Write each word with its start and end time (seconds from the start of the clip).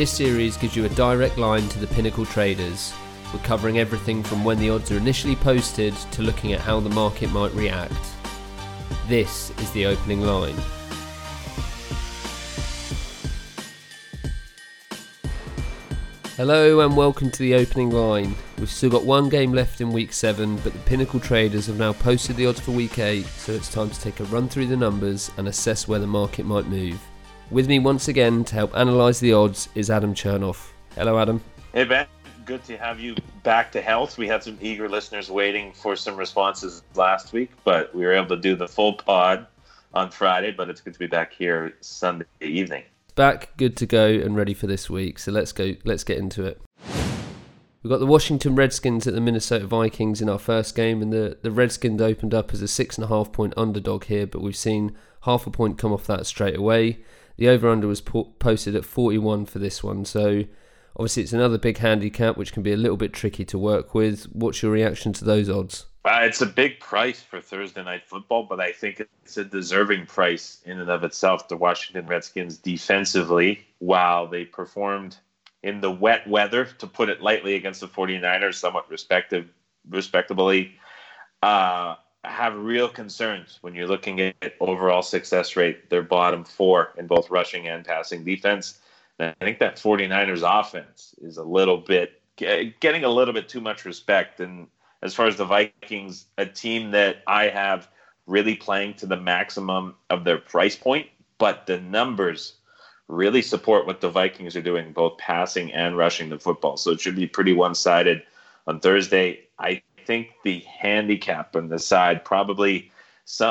This 0.00 0.12
series 0.12 0.56
gives 0.56 0.74
you 0.74 0.86
a 0.86 0.88
direct 0.88 1.36
line 1.36 1.68
to 1.68 1.78
the 1.78 1.86
Pinnacle 1.86 2.24
traders. 2.24 2.94
We're 3.34 3.40
covering 3.40 3.78
everything 3.78 4.22
from 4.22 4.44
when 4.44 4.58
the 4.58 4.70
odds 4.70 4.90
are 4.90 4.96
initially 4.96 5.36
posted 5.36 5.94
to 5.94 6.22
looking 6.22 6.54
at 6.54 6.60
how 6.60 6.80
the 6.80 6.88
market 6.88 7.28
might 7.32 7.52
react. 7.52 7.92
This 9.08 9.50
is 9.58 9.70
the 9.72 9.84
opening 9.84 10.22
line. 10.22 10.56
Hello 16.38 16.80
and 16.80 16.96
welcome 16.96 17.30
to 17.30 17.38
the 17.40 17.56
opening 17.56 17.90
line. 17.90 18.34
We've 18.56 18.70
still 18.70 18.88
got 18.88 19.04
one 19.04 19.28
game 19.28 19.52
left 19.52 19.82
in 19.82 19.92
week 19.92 20.14
7, 20.14 20.56
but 20.64 20.72
the 20.72 20.78
Pinnacle 20.78 21.20
traders 21.20 21.66
have 21.66 21.78
now 21.78 21.92
posted 21.92 22.36
the 22.36 22.46
odds 22.46 22.60
for 22.60 22.70
week 22.70 22.98
8, 22.98 23.26
so 23.26 23.52
it's 23.52 23.70
time 23.70 23.90
to 23.90 24.00
take 24.00 24.20
a 24.20 24.24
run 24.24 24.48
through 24.48 24.68
the 24.68 24.78
numbers 24.78 25.30
and 25.36 25.46
assess 25.46 25.86
where 25.86 26.00
the 26.00 26.06
market 26.06 26.46
might 26.46 26.68
move. 26.68 26.98
With 27.50 27.68
me 27.68 27.78
once 27.78 28.08
again 28.08 28.44
to 28.44 28.54
help 28.54 28.72
analyse 28.74 29.20
the 29.20 29.32
odds 29.32 29.68
is 29.74 29.90
Adam 29.90 30.14
Chernoff. 30.14 30.70
Hello, 30.94 31.18
Adam. 31.18 31.42
Hey, 31.72 31.84
Ben. 31.84 32.06
Good 32.44 32.64
to 32.64 32.76
have 32.76 32.98
you 33.00 33.14
back 33.42 33.70
to 33.72 33.80
health. 33.80 34.18
We 34.18 34.26
had 34.26 34.42
some 34.42 34.58
eager 34.60 34.88
listeners 34.88 35.30
waiting 35.30 35.72
for 35.72 35.96
some 35.96 36.16
responses 36.16 36.82
last 36.94 37.32
week, 37.32 37.50
but 37.64 37.94
we 37.94 38.04
were 38.04 38.12
able 38.12 38.28
to 38.28 38.36
do 38.36 38.56
the 38.56 38.66
full 38.66 38.94
pod 38.94 39.46
on 39.94 40.10
Friday, 40.10 40.50
but 40.50 40.68
it's 40.68 40.80
good 40.80 40.92
to 40.94 40.98
be 40.98 41.06
back 41.06 41.32
here 41.32 41.74
Sunday 41.80 42.24
evening 42.40 42.84
back, 43.20 43.54
good 43.58 43.76
to 43.76 43.84
go, 43.84 44.06
and 44.06 44.34
ready 44.34 44.54
for 44.54 44.66
this 44.66 44.88
week. 44.88 45.18
So 45.18 45.30
let's 45.30 45.52
go. 45.52 45.74
Let's 45.84 46.04
get 46.04 46.16
into 46.16 46.44
it. 46.44 46.58
We've 47.82 47.90
got 47.90 47.98
the 47.98 48.06
Washington 48.06 48.54
Redskins 48.54 49.06
at 49.06 49.12
the 49.12 49.20
Minnesota 49.20 49.66
Vikings 49.66 50.22
in 50.22 50.30
our 50.30 50.38
first 50.38 50.74
game, 50.74 51.02
and 51.02 51.12
the, 51.12 51.36
the 51.42 51.50
Redskins 51.50 52.00
opened 52.00 52.32
up 52.32 52.54
as 52.54 52.62
a 52.62 52.68
six 52.68 52.96
and 52.96 53.04
a 53.04 53.08
half 53.08 53.30
point 53.30 53.52
underdog 53.58 54.04
here, 54.04 54.26
but 54.26 54.40
we've 54.40 54.56
seen 54.56 54.96
half 55.24 55.46
a 55.46 55.50
point 55.50 55.76
come 55.76 55.92
off 55.92 56.06
that 56.06 56.24
straight 56.24 56.56
away. 56.56 57.00
The 57.40 57.48
over 57.48 57.70
under 57.70 57.88
was 57.88 58.02
po- 58.02 58.34
posted 58.38 58.76
at 58.76 58.84
41 58.84 59.46
for 59.46 59.60
this 59.60 59.82
one, 59.82 60.04
so 60.04 60.44
obviously 60.94 61.22
it's 61.22 61.32
another 61.32 61.56
big 61.56 61.78
handicap 61.78 62.36
which 62.36 62.52
can 62.52 62.62
be 62.62 62.70
a 62.70 62.76
little 62.76 62.98
bit 62.98 63.14
tricky 63.14 63.46
to 63.46 63.58
work 63.58 63.94
with. 63.94 64.24
What's 64.24 64.60
your 64.60 64.70
reaction 64.70 65.14
to 65.14 65.24
those 65.24 65.48
odds? 65.48 65.86
Uh, 66.04 66.18
it's 66.20 66.42
a 66.42 66.46
big 66.46 66.80
price 66.80 67.22
for 67.22 67.40
Thursday 67.40 67.82
night 67.82 68.02
football, 68.06 68.42
but 68.42 68.60
I 68.60 68.72
think 68.72 69.00
it's 69.22 69.38
a 69.38 69.44
deserving 69.44 70.04
price 70.04 70.60
in 70.66 70.80
and 70.80 70.90
of 70.90 71.02
itself. 71.02 71.48
The 71.48 71.56
Washington 71.56 72.06
Redskins 72.06 72.58
defensively, 72.58 73.64
while 73.78 74.26
they 74.26 74.44
performed 74.44 75.16
in 75.62 75.80
the 75.80 75.90
wet 75.90 76.28
weather, 76.28 76.66
to 76.66 76.86
put 76.86 77.08
it 77.08 77.22
lightly, 77.22 77.54
against 77.54 77.80
the 77.80 77.88
49ers, 77.88 78.56
somewhat 78.56 78.90
respective, 78.90 79.48
respectably, 79.88 80.74
uh, 81.42 81.94
have 82.24 82.54
real 82.56 82.88
concerns 82.88 83.58
when 83.62 83.74
you're 83.74 83.86
looking 83.86 84.20
at 84.20 84.54
overall 84.60 85.02
success 85.02 85.56
rate. 85.56 85.88
They're 85.88 86.02
bottom 86.02 86.44
four 86.44 86.92
in 86.96 87.06
both 87.06 87.30
rushing 87.30 87.68
and 87.68 87.84
passing 87.84 88.24
defense. 88.24 88.78
And 89.18 89.34
I 89.40 89.44
think 89.44 89.58
that 89.58 89.76
49ers 89.76 90.42
offense 90.60 91.14
is 91.22 91.36
a 91.36 91.44
little 91.44 91.78
bit 91.78 92.20
getting 92.36 93.04
a 93.04 93.08
little 93.08 93.34
bit 93.34 93.50
too 93.50 93.60
much 93.60 93.84
respect 93.84 94.40
and 94.40 94.66
as 95.02 95.14
far 95.14 95.26
as 95.26 95.36
the 95.36 95.44
Vikings, 95.44 96.26
a 96.38 96.46
team 96.46 96.90
that 96.90 97.22
I 97.26 97.48
have 97.48 97.88
really 98.26 98.54
playing 98.54 98.94
to 98.94 99.06
the 99.06 99.16
maximum 99.16 99.94
of 100.10 100.24
their 100.24 100.38
price 100.38 100.76
point, 100.76 101.06
but 101.38 101.66
the 101.66 101.80
numbers 101.80 102.56
really 103.08 103.42
support 103.42 103.86
what 103.86 104.00
the 104.00 104.10
Vikings 104.10 104.54
are 104.56 104.62
doing, 104.62 104.92
both 104.92 105.18
passing 105.18 105.72
and 105.72 105.96
rushing 105.96 106.28
the 106.28 106.38
football. 106.38 106.76
So 106.76 106.92
it 106.92 107.00
should 107.00 107.16
be 107.16 107.26
pretty 107.26 107.52
one 107.52 107.74
sided 107.74 108.22
on 108.66 108.78
Thursday. 108.80 109.40
I 109.58 109.82
think 110.10 110.32
the 110.42 110.58
handicap 110.66 111.54
on 111.54 111.68
the 111.68 111.78
side 111.78 112.24
probably 112.24 112.90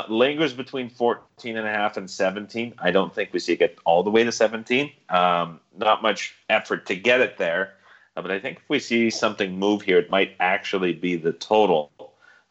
lingers 0.09 0.53
between 0.53 0.89
14 0.89 1.55
and 1.55 1.65
a 1.65 1.71
half 1.71 1.95
and 1.95 2.09
17. 2.09 2.73
I 2.79 2.91
don't 2.91 3.15
think 3.15 3.29
we 3.31 3.39
see 3.39 3.53
it 3.53 3.59
get 3.59 3.77
all 3.85 4.03
the 4.03 4.09
way 4.09 4.25
to 4.25 4.31
17. 4.33 4.91
Um, 5.07 5.61
not 5.77 6.01
much 6.01 6.35
effort 6.49 6.85
to 6.87 6.97
get 6.97 7.21
it 7.21 7.37
there. 7.37 7.75
Uh, 8.17 8.21
but 8.21 8.31
I 8.31 8.39
think 8.39 8.57
if 8.57 8.63
we 8.67 8.79
see 8.79 9.09
something 9.09 9.57
move 9.57 9.83
here, 9.83 9.99
it 9.99 10.09
might 10.09 10.35
actually 10.41 10.91
be 10.91 11.15
the 11.15 11.31
total 11.31 11.93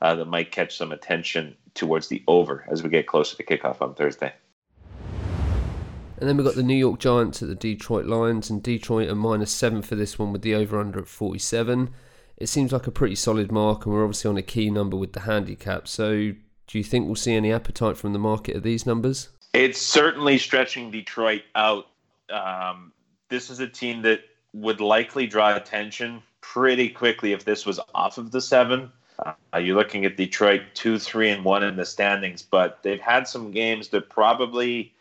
uh, 0.01 0.15
that 0.15 0.25
might 0.25 0.53
catch 0.53 0.79
some 0.79 0.91
attention 0.91 1.55
towards 1.75 2.09
the 2.09 2.25
over 2.27 2.65
as 2.71 2.83
we 2.83 2.89
get 2.89 3.07
closer 3.07 3.37
to 3.37 3.43
kickoff 3.43 3.83
on 3.83 3.95
Thursday. 3.95 4.33
And 6.17 6.27
then 6.27 6.39
we've 6.39 6.47
got 6.47 6.55
the 6.55 6.63
New 6.63 6.75
York 6.75 6.99
Giants 6.99 7.43
at 7.43 7.49
the 7.49 7.55
Detroit 7.55 8.07
Lions, 8.07 8.49
and 8.49 8.63
Detroit 8.63 9.11
are 9.11 9.15
minus 9.15 9.51
seven 9.51 9.83
for 9.83 9.97
this 9.97 10.19
one 10.19 10.33
with 10.33 10.41
the 10.41 10.55
over 10.55 10.81
under 10.81 11.01
at 11.01 11.09
47. 11.09 11.91
It 12.39 12.49
seems 12.49 12.73
like 12.73 12.87
a 12.87 12.93
pretty 12.93 13.17
solid 13.17 13.51
mark, 13.51 13.85
and 13.85 13.95
we're 13.95 14.05
obviously 14.05 14.29
on 14.29 14.37
a 14.37 14.43
key 14.43 14.71
number 14.71 14.97
with 14.97 15.13
the 15.13 15.21
handicap. 15.21 15.89
So, 15.89 16.33
do 16.69 16.79
you 16.79 16.85
think 16.85 17.07
we'll 17.07 17.17
see 17.17 17.35
any 17.35 17.53
appetite 17.53 17.97
from 17.97 18.13
the 18.13 18.19
market 18.19 18.57
at 18.57 18.63
these 18.63 18.87
numbers? 18.87 19.31
It's 19.55 19.81
certainly 19.81 20.39
stretching 20.39 20.91
Detroit 20.91 21.43
out. 21.57 21.89
Um, 22.31 22.93
this 23.29 23.51
is 23.51 23.59
a 23.59 23.67
team 23.67 24.03
that 24.03 24.21
would 24.53 24.81
likely 24.81 25.27
draw 25.27 25.57
attention 25.57 26.23
pretty 26.41 26.89
quickly 26.89 27.33
if 27.33 27.45
this 27.45 27.67
was 27.67 27.81
off 27.95 28.19
of 28.19 28.31
the 28.31 28.41
seven. 28.41 28.93
Uh, 29.25 29.59
you're 29.59 29.77
looking 29.77 30.05
at 30.05 30.17
Detroit 30.17 30.63
two, 30.75 30.99
three, 30.99 31.31
and 31.31 31.45
one 31.45 31.65
in 31.65 31.75
the 31.75 31.85
standings, 31.85 32.43
but 32.43 32.83
they've 32.83 33.01
had 33.01 33.27
some 33.27 33.51
games 33.51 33.89
that 33.89 34.09
probably 34.09 34.93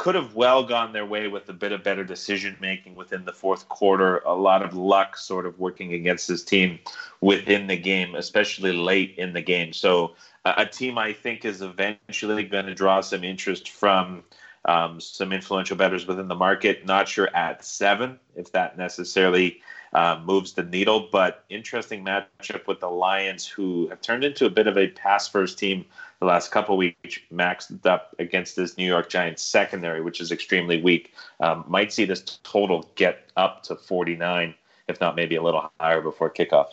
could 0.00 0.14
have 0.14 0.34
well 0.34 0.64
gone 0.64 0.94
their 0.94 1.04
way 1.04 1.28
with 1.28 1.46
a 1.50 1.52
bit 1.52 1.72
of 1.72 1.84
better 1.84 2.02
decision 2.02 2.56
making 2.58 2.94
within 2.94 3.22
the 3.26 3.32
fourth 3.34 3.68
quarter. 3.68 4.20
A 4.20 4.32
lot 4.32 4.62
of 4.62 4.72
luck 4.72 5.14
sort 5.14 5.44
of 5.44 5.58
working 5.58 5.92
against 5.92 6.26
this 6.26 6.42
team 6.42 6.78
within 7.20 7.66
the 7.66 7.76
game, 7.76 8.14
especially 8.14 8.72
late 8.72 9.14
in 9.18 9.34
the 9.34 9.42
game. 9.42 9.74
So, 9.74 10.14
a 10.46 10.64
team 10.64 10.96
I 10.96 11.12
think 11.12 11.44
is 11.44 11.60
eventually 11.60 12.44
going 12.44 12.64
to 12.64 12.74
draw 12.74 13.02
some 13.02 13.24
interest 13.24 13.68
from 13.68 14.24
um, 14.64 15.02
some 15.02 15.34
influential 15.34 15.76
bettors 15.76 16.06
within 16.06 16.28
the 16.28 16.34
market. 16.34 16.86
Not 16.86 17.06
sure 17.06 17.28
at 17.36 17.62
seven 17.62 18.18
if 18.36 18.52
that 18.52 18.78
necessarily 18.78 19.60
uh, 19.92 20.18
moves 20.24 20.54
the 20.54 20.62
needle, 20.62 21.10
but 21.12 21.44
interesting 21.50 22.02
matchup 22.02 22.66
with 22.66 22.80
the 22.80 22.88
Lions, 22.88 23.46
who 23.46 23.88
have 23.88 24.00
turned 24.00 24.24
into 24.24 24.46
a 24.46 24.50
bit 24.50 24.66
of 24.66 24.78
a 24.78 24.88
pass 24.88 25.28
first 25.28 25.58
team 25.58 25.84
the 26.20 26.26
last 26.26 26.50
couple 26.50 26.76
weeks, 26.76 27.18
maxed 27.32 27.84
up 27.86 28.14
against 28.18 28.54
this 28.54 28.76
New 28.76 28.86
York 28.86 29.08
Giants 29.08 29.42
secondary, 29.42 30.02
which 30.02 30.20
is 30.20 30.30
extremely 30.30 30.80
weak. 30.80 31.14
Um, 31.40 31.64
might 31.66 31.92
see 31.92 32.04
this 32.04 32.38
total 32.42 32.90
get 32.94 33.30
up 33.36 33.62
to 33.64 33.76
49, 33.76 34.54
if 34.88 35.00
not 35.00 35.16
maybe 35.16 35.36
a 35.36 35.42
little 35.42 35.70
higher 35.80 36.02
before 36.02 36.30
kickoff. 36.30 36.68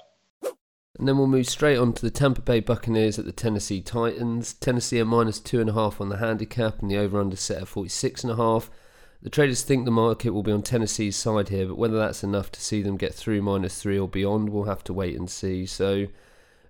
And 1.00 1.08
then 1.08 1.18
we'll 1.18 1.28
move 1.28 1.48
straight 1.48 1.78
on 1.78 1.94
to 1.94 2.02
the 2.02 2.12
Tampa 2.12 2.42
Bay 2.42 2.60
Buccaneers 2.60 3.20
at 3.20 3.26
the 3.26 3.32
Tennessee 3.32 3.82
Titans. 3.82 4.54
Tennessee 4.54 5.00
are 5.00 5.06
minus 5.06 5.40
two 5.40 5.62
and 5.62 5.70
a 5.70 5.74
half 5.74 6.02
on 6.02 6.10
the 6.10 6.18
handicap, 6.18 6.82
and 6.82 6.90
the 6.90 6.98
over/under 6.98 7.36
set 7.36 7.62
at 7.62 7.68
46 7.68 8.24
and 8.24 8.34
a 8.34 8.36
half. 8.36 8.70
The 9.22 9.30
traders 9.30 9.62
think 9.62 9.86
the 9.86 9.92
market 9.92 10.32
will 10.32 10.44
be 10.44 10.52
on 10.52 10.62
Tennessee's 10.62 11.16
side 11.16 11.50
here, 11.50 11.68
but 11.68 11.78
whether 11.78 11.98
that's 11.98 12.24
enough 12.24 12.52
to 12.52 12.62
see 12.62 12.82
them 12.82 12.98
get 12.98 13.14
through 13.14 13.42
minus 13.42 13.82
three 13.82 13.98
or 13.98 14.08
beyond, 14.08 14.50
we'll 14.50 14.66
have 14.66 14.84
to 14.86 14.94
wait 14.94 15.18
and 15.18 15.30
see. 15.30 15.66
So, 15.66 16.08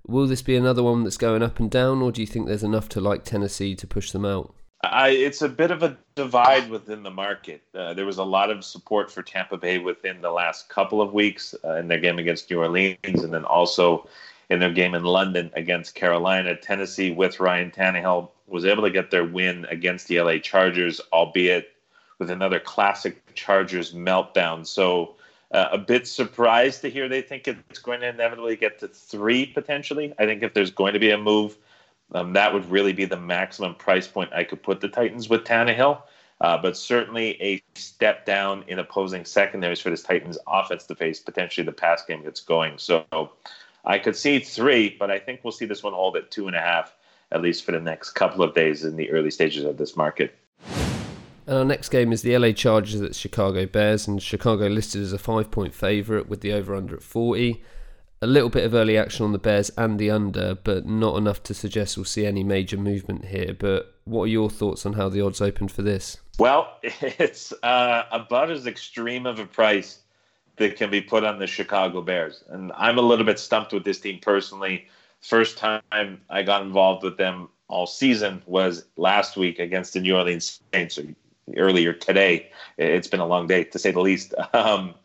will 0.07 0.27
this 0.27 0.41
be 0.41 0.55
another 0.55 0.83
one 0.83 1.03
that's 1.03 1.17
going 1.17 1.43
up 1.43 1.59
and 1.59 1.69
down, 1.69 2.01
or 2.01 2.11
do 2.11 2.21
you 2.21 2.27
think 2.27 2.47
there's 2.47 2.63
enough 2.63 2.89
to 2.89 3.01
like 3.01 3.23
Tennessee 3.23 3.75
to 3.75 3.87
push 3.87 4.11
them 4.11 4.25
out? 4.25 4.53
I, 4.83 5.09
it's 5.09 5.41
a 5.41 5.49
bit 5.49 5.71
of 5.71 5.83
a 5.83 5.97
divide 6.15 6.69
within 6.69 7.03
the 7.03 7.09
market. 7.09 7.63
Uh, 7.73 7.93
there 7.93 8.05
was 8.05 8.19
a 8.19 8.23
lot 8.23 8.51
of 8.51 8.63
support 8.63 9.11
for 9.11 9.23
Tampa 9.23 9.57
Bay 9.57 9.79
within 9.79 10.21
the 10.21 10.31
last 10.31 10.69
couple 10.69 11.01
of 11.01 11.13
weeks 11.13 11.55
uh, 11.63 11.75
in 11.75 11.87
their 11.87 11.99
game 11.99 12.19
against 12.19 12.49
New 12.49 12.59
Orleans, 12.59 12.97
and 13.03 13.33
then 13.33 13.43
also 13.43 14.07
in 14.49 14.59
their 14.59 14.71
game 14.71 14.93
in 14.93 15.03
London 15.03 15.51
against 15.55 15.95
Carolina. 15.95 16.55
Tennessee, 16.55 17.11
with 17.11 17.39
Ryan 17.39 17.71
Tannehill, 17.71 18.29
was 18.45 18.65
able 18.65 18.83
to 18.83 18.91
get 18.91 19.11
their 19.11 19.25
win 19.25 19.65
against 19.69 20.07
the 20.07 20.21
LA 20.21 20.37
Chargers, 20.37 21.01
albeit 21.11 21.73
with 22.19 22.29
another 22.29 22.59
classic 22.59 23.35
Chargers 23.35 23.93
meltdown. 23.93 24.65
So, 24.65 25.16
uh, 25.51 25.69
a 25.71 25.77
bit 25.77 26.07
surprised 26.07 26.81
to 26.81 26.89
hear 26.89 27.07
they 27.07 27.21
think 27.21 27.47
it's 27.47 27.79
going 27.79 28.01
to 28.01 28.09
inevitably 28.09 28.55
get 28.55 28.79
to 28.79 28.87
three 28.87 29.45
potentially. 29.45 30.13
I 30.19 30.25
think 30.25 30.43
if 30.43 30.53
there's 30.53 30.71
going 30.71 30.93
to 30.93 30.99
be 30.99 31.11
a 31.11 31.17
move 31.17 31.57
um, 32.13 32.33
that 32.33 32.53
would 32.53 32.69
really 32.69 32.93
be 32.93 33.05
the 33.05 33.19
maximum 33.19 33.75
price 33.75 34.07
point 34.07 34.31
I 34.33 34.43
could 34.43 34.63
put 34.63 34.81
the 34.81 34.87
Titans 34.87 35.29
with 35.29 35.43
Tannehill. 35.43 36.01
Uh, 36.39 36.55
but 36.55 36.77
certainly 36.77 37.41
a 37.41 37.61
step 37.73 38.23
down 38.23 38.63
in 38.67 38.77
opposing 38.77 39.25
secondaries 39.25 39.81
for 39.81 39.89
this 39.89 40.03
Titans 40.03 40.37
offense 40.47 40.83
to 40.83 40.93
face 40.93 41.19
potentially 41.19 41.65
the 41.65 41.71
pass 41.71 42.05
game 42.05 42.21
gets 42.21 42.41
going. 42.41 42.77
So 42.77 43.05
I 43.85 43.97
could 43.97 44.15
see 44.15 44.37
three, 44.37 44.95
but 44.99 45.09
I 45.09 45.17
think 45.17 45.39
we'll 45.43 45.51
see 45.51 45.65
this 45.65 45.81
one 45.81 45.93
hold 45.93 46.15
at 46.15 46.29
two 46.29 46.45
and 46.45 46.55
a 46.55 46.59
half, 46.59 46.93
at 47.31 47.41
least 47.41 47.63
for 47.63 47.71
the 47.71 47.79
next 47.79 48.11
couple 48.11 48.43
of 48.43 48.53
days 48.53 48.85
in 48.85 48.97
the 48.97 49.09
early 49.09 49.31
stages 49.31 49.63
of 49.63 49.77
this 49.77 49.97
market. 49.97 50.35
And 51.47 51.57
our 51.57 51.65
next 51.65 51.89
game 51.89 52.11
is 52.11 52.21
the 52.21 52.37
LA 52.37 52.51
Chargers 52.51 53.01
at 53.01 53.15
Chicago 53.15 53.65
Bears, 53.65 54.07
and 54.07 54.21
Chicago 54.21 54.67
listed 54.67 55.01
as 55.01 55.13
a 55.13 55.17
five 55.17 55.49
point 55.49 55.73
favourite 55.73 56.27
with 56.27 56.41
the 56.41 56.51
over 56.53 56.75
under 56.75 56.95
at 56.95 57.03
40 57.03 57.63
a 58.21 58.27
little 58.27 58.49
bit 58.49 58.65
of 58.65 58.73
early 58.73 58.97
action 58.97 59.25
on 59.25 59.31
the 59.31 59.37
Bears 59.37 59.69
and 59.77 59.99
the 59.99 60.09
under, 60.09 60.55
but 60.55 60.85
not 60.85 61.17
enough 61.17 61.43
to 61.43 61.53
suggest 61.53 61.97
we'll 61.97 62.05
see 62.05 62.25
any 62.25 62.43
major 62.43 62.77
movement 62.77 63.25
here. 63.25 63.55
But 63.57 63.93
what 64.05 64.23
are 64.23 64.27
your 64.27 64.49
thoughts 64.49 64.85
on 64.85 64.93
how 64.93 65.09
the 65.09 65.21
odds 65.21 65.39
opened 65.39 65.71
for 65.71 65.83
this? 65.83 66.17
Well, 66.39 66.77
it's 66.83 67.53
uh, 67.63 68.03
about 68.11 68.49
as 68.49 68.65
extreme 68.65 69.25
of 69.25 69.39
a 69.39 69.45
price 69.45 69.99
that 70.55 70.75
can 70.75 70.89
be 70.89 71.01
put 71.01 71.23
on 71.23 71.37
the 71.37 71.45
Chicago 71.45 72.01
Bears. 72.01 72.43
And 72.49 72.71
I'm 72.75 72.97
a 72.97 73.01
little 73.01 73.25
bit 73.25 73.37
stumped 73.37 73.73
with 73.73 73.83
this 73.83 73.99
team 73.99 74.19
personally. 74.19 74.87
First 75.21 75.57
time 75.57 76.21
I 76.29 76.41
got 76.41 76.63
involved 76.63 77.03
with 77.03 77.17
them 77.17 77.49
all 77.67 77.85
season 77.85 78.41
was 78.47 78.85
last 78.95 79.37
week 79.37 79.59
against 79.59 79.93
the 79.93 79.99
New 79.99 80.15
Orleans 80.15 80.61
Saints. 80.73 80.97
Earlier 81.55 81.93
today. 81.93 82.51
It's 82.77 83.07
been 83.07 83.19
a 83.19 83.25
long 83.25 83.47
day 83.47 83.63
to 83.63 83.79
say 83.79 83.91
the 83.91 84.01
least. 84.01 84.33
Um, 84.53 84.95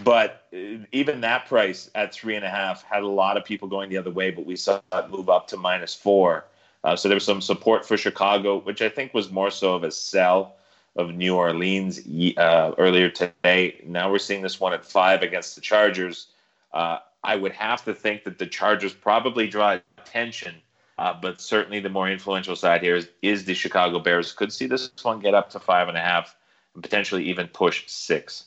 but 0.00 0.48
even 0.90 1.20
that 1.20 1.46
price 1.46 1.88
at 1.94 2.12
three 2.12 2.34
and 2.34 2.44
a 2.44 2.50
half 2.50 2.82
had 2.82 3.04
a 3.04 3.08
lot 3.08 3.36
of 3.36 3.44
people 3.44 3.68
going 3.68 3.90
the 3.90 3.96
other 3.96 4.10
way, 4.10 4.32
but 4.32 4.44
we 4.44 4.56
saw 4.56 4.80
it 4.92 5.10
move 5.10 5.28
up 5.28 5.46
to 5.48 5.56
minus 5.56 5.94
four. 5.94 6.46
Uh, 6.82 6.96
so 6.96 7.08
there 7.08 7.14
was 7.14 7.24
some 7.24 7.40
support 7.40 7.86
for 7.86 7.96
Chicago, 7.96 8.58
which 8.58 8.82
I 8.82 8.88
think 8.88 9.14
was 9.14 9.30
more 9.30 9.50
so 9.50 9.74
of 9.74 9.84
a 9.84 9.92
sell 9.92 10.56
of 10.96 11.14
New 11.14 11.36
Orleans 11.36 12.00
uh, 12.36 12.72
earlier 12.76 13.08
today. 13.08 13.80
Now 13.86 14.10
we're 14.10 14.18
seeing 14.18 14.42
this 14.42 14.58
one 14.58 14.72
at 14.72 14.84
five 14.84 15.22
against 15.22 15.54
the 15.54 15.60
Chargers. 15.60 16.28
Uh, 16.72 16.98
I 17.22 17.36
would 17.36 17.52
have 17.52 17.84
to 17.84 17.94
think 17.94 18.24
that 18.24 18.38
the 18.38 18.46
Chargers 18.46 18.92
probably 18.92 19.46
draw 19.46 19.78
attention, 19.98 20.54
uh, 20.98 21.14
but 21.20 21.40
certainly 21.40 21.80
the 21.80 21.88
more 21.88 22.08
influential 22.08 22.56
side 22.56 22.82
here 22.82 22.96
is, 22.96 23.08
is 23.22 23.44
the 23.44 23.54
Chicago 23.54 23.98
Bears. 23.98 24.32
Could 24.32 24.52
see 24.52 24.66
this 24.66 24.90
one 25.02 25.20
get 25.20 25.34
up 25.34 25.50
to 25.50 25.60
five 25.60 25.88
and 25.88 25.96
a 25.96 26.00
half 26.00 26.36
and 26.74 26.82
potentially 26.82 27.24
even 27.24 27.48
push 27.48 27.84
six. 27.86 28.44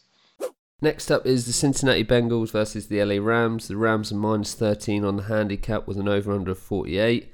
Next 0.79 1.09
up 1.09 1.25
is 1.25 1.45
the 1.45 1.53
Cincinnati 1.53 2.03
Bengals 2.03 2.51
versus 2.51 2.87
the 2.87 3.03
LA 3.03 3.23
Rams. 3.23 3.67
The 3.67 3.75
Rams 3.77 4.11
are 4.11 4.15
minus 4.15 4.53
13 4.53 5.03
on 5.03 5.17
the 5.17 5.23
handicap 5.23 5.87
with 5.87 5.97
an 5.97 6.07
over 6.07 6.31
under 6.31 6.51
of 6.51 6.59
48. 6.59 7.33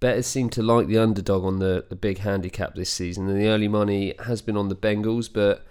Bettors 0.00 0.26
seem 0.26 0.50
to 0.50 0.62
like 0.62 0.88
the 0.88 0.98
underdog 0.98 1.44
on 1.44 1.58
the, 1.60 1.84
the 1.88 1.94
big 1.94 2.18
handicap 2.18 2.74
this 2.74 2.90
season, 2.90 3.28
and 3.28 3.40
the 3.40 3.48
early 3.48 3.68
money 3.68 4.14
has 4.24 4.42
been 4.42 4.56
on 4.56 4.70
the 4.70 4.74
Bengals, 4.74 5.32
but 5.32 5.64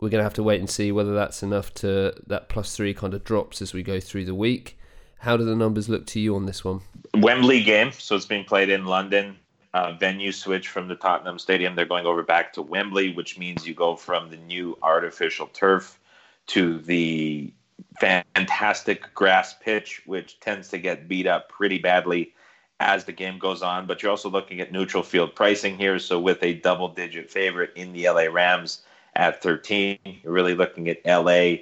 we're 0.00 0.10
going 0.10 0.20
to 0.20 0.24
have 0.24 0.34
to 0.34 0.42
wait 0.42 0.60
and 0.60 0.70
see 0.70 0.92
whether 0.92 1.14
that's 1.14 1.42
enough 1.42 1.74
to 1.74 2.14
that 2.26 2.48
plus 2.48 2.76
three 2.76 2.94
kind 2.94 3.14
of 3.14 3.24
drops 3.24 3.60
as 3.60 3.74
we 3.74 3.82
go 3.82 3.98
through 3.98 4.26
the 4.26 4.34
week. 4.34 4.78
How 5.20 5.36
do 5.36 5.44
the 5.44 5.54
numbers 5.54 5.88
look 5.90 6.06
to 6.06 6.20
you 6.20 6.34
on 6.34 6.46
this 6.46 6.64
one? 6.64 6.80
Wembley 7.14 7.62
game, 7.62 7.92
so 7.92 8.16
it's 8.16 8.24
being 8.24 8.44
played 8.44 8.70
in 8.70 8.86
London. 8.86 9.36
Uh, 9.74 9.92
venue 9.92 10.32
switch 10.32 10.68
from 10.68 10.88
the 10.88 10.94
Tottenham 10.94 11.38
Stadium. 11.38 11.74
They're 11.74 11.84
going 11.84 12.06
over 12.06 12.22
back 12.22 12.54
to 12.54 12.62
Wembley, 12.62 13.12
which 13.12 13.38
means 13.38 13.68
you 13.68 13.74
go 13.74 13.96
from 13.96 14.30
the 14.30 14.38
new 14.38 14.78
artificial 14.82 15.46
turf 15.48 16.00
to 16.48 16.78
the 16.78 17.52
fantastic 18.00 19.12
grass 19.14 19.54
pitch, 19.60 20.02
which 20.06 20.40
tends 20.40 20.68
to 20.68 20.78
get 20.78 21.06
beat 21.06 21.26
up 21.26 21.50
pretty 21.50 21.78
badly 21.78 22.32
as 22.80 23.04
the 23.04 23.12
game 23.12 23.38
goes 23.38 23.62
on. 23.62 23.86
But 23.86 24.02
you're 24.02 24.10
also 24.10 24.30
looking 24.30 24.60
at 24.60 24.72
neutral 24.72 25.02
field 25.02 25.34
pricing 25.34 25.76
here. 25.76 25.98
So 25.98 26.18
with 26.18 26.42
a 26.42 26.54
double 26.54 26.88
digit 26.88 27.30
favorite 27.30 27.72
in 27.76 27.92
the 27.92 28.08
LA 28.08 28.24
Rams 28.32 28.84
at 29.14 29.42
13, 29.42 29.98
you're 30.04 30.32
really 30.32 30.54
looking 30.54 30.88
at 30.88 31.04
LA 31.04 31.58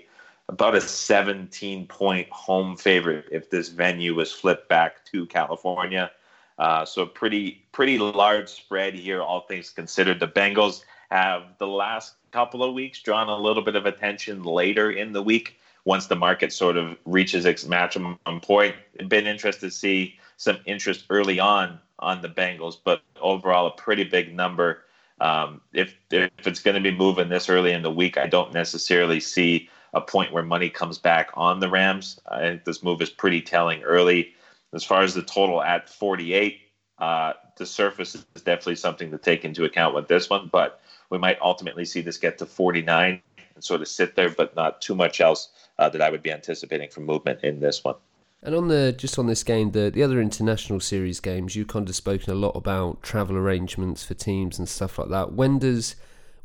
about 0.48 0.74
a 0.74 0.80
17 0.80 1.86
point 1.86 2.28
home 2.30 2.76
favorite 2.76 3.26
if 3.30 3.50
this 3.50 3.68
venue 3.68 4.14
was 4.14 4.32
flipped 4.32 4.68
back 4.68 5.04
to 5.06 5.26
California. 5.26 6.10
Uh, 6.58 6.84
so 6.84 7.06
pretty 7.06 7.62
pretty 7.72 7.98
large 7.98 8.48
spread 8.48 8.94
here, 8.94 9.22
all 9.22 9.42
things 9.42 9.70
considered. 9.70 10.18
The 10.18 10.28
Bengals 10.28 10.82
have 11.10 11.42
the 11.58 11.66
last 11.66 12.14
couple 12.32 12.64
of 12.64 12.74
weeks 12.74 13.00
drawn 13.00 13.28
a 13.28 13.36
little 13.36 13.62
bit 13.62 13.76
of 13.76 13.86
attention 13.86 14.42
later 14.42 14.90
in 14.90 15.12
the 15.12 15.22
week 15.22 15.58
once 15.84 16.06
the 16.06 16.16
market 16.16 16.52
sort 16.52 16.76
of 16.76 16.96
reaches 17.06 17.46
its 17.46 17.64
maximum 17.64 18.18
point. 18.42 18.74
Been 19.08 19.26
interested 19.26 19.66
to 19.66 19.70
see 19.70 20.18
some 20.36 20.58
interest 20.66 21.06
early 21.10 21.38
on 21.38 21.78
on 22.00 22.22
the 22.22 22.28
Bengals, 22.28 22.76
but 22.82 23.02
overall 23.20 23.66
a 23.66 23.70
pretty 23.72 24.04
big 24.04 24.34
number. 24.34 24.84
Um, 25.20 25.60
if 25.72 25.96
if 26.10 26.46
it's 26.46 26.60
going 26.60 26.76
to 26.76 26.80
be 26.80 26.96
moving 26.96 27.28
this 27.28 27.48
early 27.48 27.72
in 27.72 27.82
the 27.82 27.90
week, 27.90 28.18
I 28.18 28.26
don't 28.26 28.52
necessarily 28.52 29.20
see 29.20 29.68
a 29.94 30.00
point 30.00 30.32
where 30.32 30.42
money 30.42 30.70
comes 30.70 30.98
back 30.98 31.30
on 31.34 31.60
the 31.60 31.68
Rams. 31.68 32.20
I 32.30 32.40
think 32.40 32.64
this 32.64 32.82
move 32.82 33.00
is 33.02 33.10
pretty 33.10 33.40
telling 33.40 33.82
early. 33.82 34.34
As 34.72 34.84
far 34.84 35.02
as 35.02 35.14
the 35.14 35.22
total 35.22 35.62
at 35.62 35.88
48, 35.88 36.60
uh, 36.98 37.32
the 37.56 37.66
surface 37.66 38.14
is 38.14 38.24
definitely 38.42 38.76
something 38.76 39.10
to 39.10 39.18
take 39.18 39.44
into 39.44 39.64
account 39.64 39.94
with 39.94 40.08
this 40.08 40.28
one, 40.28 40.48
but 40.52 40.80
we 41.10 41.18
might 41.18 41.40
ultimately 41.40 41.84
see 41.84 42.00
this 42.00 42.18
get 42.18 42.38
to 42.38 42.46
49 42.46 43.22
and 43.54 43.64
sort 43.64 43.80
of 43.80 43.88
sit 43.88 44.14
there, 44.14 44.30
but 44.30 44.54
not 44.54 44.80
too 44.80 44.94
much 44.94 45.20
else 45.20 45.48
uh, 45.78 45.88
that 45.88 46.02
I 46.02 46.10
would 46.10 46.22
be 46.22 46.32
anticipating 46.32 46.90
from 46.90 47.06
movement 47.06 47.42
in 47.42 47.60
this 47.60 47.82
one. 47.82 47.96
And 48.42 48.54
on 48.54 48.68
the 48.68 48.94
just 48.96 49.18
on 49.18 49.26
this 49.26 49.42
game, 49.42 49.72
the 49.72 49.90
the 49.90 50.02
other 50.04 50.20
international 50.20 50.78
series 50.78 51.18
games, 51.18 51.56
you've 51.56 51.66
kind 51.66 51.88
of 51.88 51.96
spoken 51.96 52.32
a 52.32 52.36
lot 52.36 52.54
about 52.54 53.02
travel 53.02 53.36
arrangements 53.36 54.04
for 54.04 54.14
teams 54.14 54.60
and 54.60 54.68
stuff 54.68 54.96
like 54.96 55.08
that. 55.08 55.32
When 55.32 55.58
does 55.58 55.96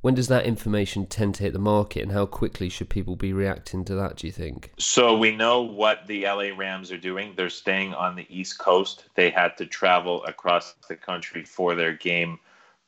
when 0.03 0.15
does 0.15 0.27
that 0.27 0.45
information 0.45 1.05
tend 1.05 1.33
to 1.35 1.43
hit 1.43 1.53
the 1.53 1.59
market, 1.59 2.01
and 2.01 2.11
how 2.11 2.25
quickly 2.25 2.67
should 2.67 2.89
people 2.89 3.15
be 3.15 3.31
reacting 3.31 3.85
to 3.85 3.95
that? 3.95 4.17
Do 4.17 4.27
you 4.27 4.33
think? 4.33 4.73
So 4.77 5.17
we 5.17 5.33
know 5.33 5.61
what 5.61 6.05
the 6.07 6.25
LA 6.25 6.49
Rams 6.57 6.91
are 6.91 6.97
doing. 6.97 7.33
They're 7.37 7.49
staying 7.49 7.93
on 7.93 8.17
the 8.17 8.27
East 8.29 8.59
Coast. 8.59 9.05
They 9.15 9.29
had 9.29 9.55
to 9.59 9.65
travel 9.65 10.21
across 10.25 10.75
the 10.89 10.97
country 10.97 11.45
for 11.45 11.73
their 11.73 11.93
game 11.93 12.37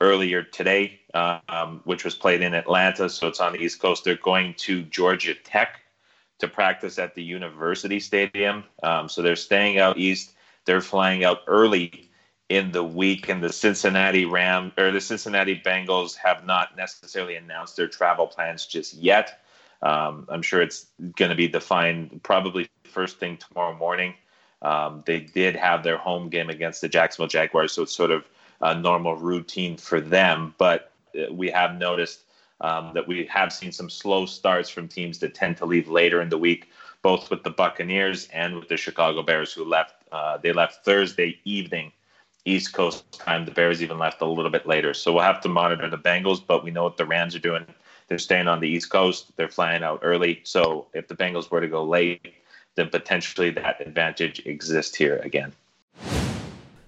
earlier 0.02 0.44
today, 0.44 1.00
um, 1.14 1.80
which 1.86 2.04
was 2.04 2.16
played 2.16 2.42
in 2.42 2.54
Atlanta. 2.54 3.10
So 3.10 3.30
it's 3.30 3.40
on 3.40 3.54
the 3.54 3.60
East 3.60 3.80
Coast. 3.80 4.04
They're 4.04 4.18
going 4.18 4.54
to 4.58 4.84
Georgia 4.84 5.36
Tech 5.36 5.80
to 6.40 6.50
practice 6.50 7.00
at 7.00 7.16
the 7.16 7.24
University 7.24 8.02
Stadium. 8.02 8.66
Um, 8.84 9.08
so 9.08 9.22
they're 9.22 9.38
staying 9.38 9.80
out 9.80 9.98
east. 9.98 10.34
They're 10.66 10.82
flying 10.82 11.24
out 11.24 11.44
early 11.48 12.10
in 12.50 12.72
the 12.72 12.84
week, 12.84 13.28
and 13.30 13.44
the 13.44 13.52
Cincinnati 13.52 14.26
Ram 14.26 14.72
or 14.78 14.92
the 14.92 15.02
Cincinnati 15.02 15.60
Bengals 15.60 16.16
have 16.16 16.46
not 16.46 16.78
necessarily 16.78 17.36
announced 17.36 17.76
their 17.76 17.88
travel 17.88 18.28
plans 18.28 18.66
just 18.66 18.94
yet. 18.94 19.42
Um, 19.82 20.28
I'm 20.30 20.42
sure 20.42 20.62
it's 20.62 20.88
going 21.16 21.30
to 21.30 21.36
be 21.36 21.48
defined 21.48 22.22
probably 22.24 22.70
first 22.84 23.20
thing 23.20 23.38
tomorrow 23.38 23.76
morning. 23.76 24.14
Um, 24.62 25.04
they 25.06 25.20
did 25.20 25.56
have 25.56 25.84
their 25.84 25.98
home 25.98 26.30
game 26.30 26.50
against 26.50 26.82
the 26.82 26.90
Jacksonville 26.90 27.28
Jaguars, 27.28 27.72
so 27.72 27.84
it's 27.84 27.96
sort 27.96 28.12
of 28.12 28.26
a 28.62 28.74
normal 28.74 29.16
routine 29.16 29.78
for 29.78 30.00
them. 30.00 30.56
But 30.58 30.92
uh, 31.18 31.32
we 31.32 31.50
have 31.50 31.78
noticed 31.78 32.22
um, 32.62 32.92
that 32.94 33.08
we 33.08 33.26
have 33.26 33.52
seen 33.52 33.72
some 33.72 33.90
slow 33.90 34.26
starts 34.26 34.70
from 34.70 34.88
teams 34.88 35.20
that 35.20 35.36
tend 35.36 35.58
to 35.58 35.66
leave 35.66 35.90
later 35.90 36.22
in 36.22 36.30
the 36.30 36.38
week, 36.38 36.70
both 37.02 37.30
with 37.30 37.44
the 37.44 37.50
Buccaneers 37.50 38.28
and 38.34 38.56
with 38.56 38.70
the 38.70 38.78
Chicago 38.78 39.22
Bears, 39.24 39.52
who 39.54 39.66
left. 39.66 39.96
Uh, 40.12 40.38
they 40.38 40.54
left 40.54 40.86
Thursday 40.86 41.38
evening, 41.44 41.92
East 42.46 42.74
Coast 42.74 43.12
time. 43.12 43.46
The 43.46 43.52
Bears 43.52 43.84
even 43.84 43.98
left 43.98 44.22
a 44.22 44.26
little 44.26 44.52
bit 44.52 44.66
later, 44.68 44.94
so 44.94 45.14
we'll 45.14 45.24
have 45.24 45.42
to 45.42 45.50
monitor 45.50 45.90
the 45.90 45.98
Bengals. 45.98 46.42
But 46.46 46.64
we 46.64 46.72
know 46.72 46.84
what 46.84 46.98
the 46.98 47.06
Rams 47.06 47.36
are 47.36 47.40
doing. 47.40 47.66
They're 48.08 48.20
staying 48.20 48.48
on 48.48 48.60
the 48.60 48.70
East 48.70 48.90
Coast. 48.90 49.36
They're 49.36 49.50
flying 49.50 49.84
out 49.84 50.00
early. 50.04 50.42
So 50.44 50.88
if 50.94 51.08
the 51.08 51.16
Bengals 51.16 51.50
were 51.50 51.62
to 51.62 51.68
go 51.68 51.84
late, 51.84 52.34
then 52.76 52.90
potentially 52.90 53.50
that 53.52 53.82
advantage 53.82 54.46
exists 54.46 54.96
here 54.96 55.18
again. 55.24 55.54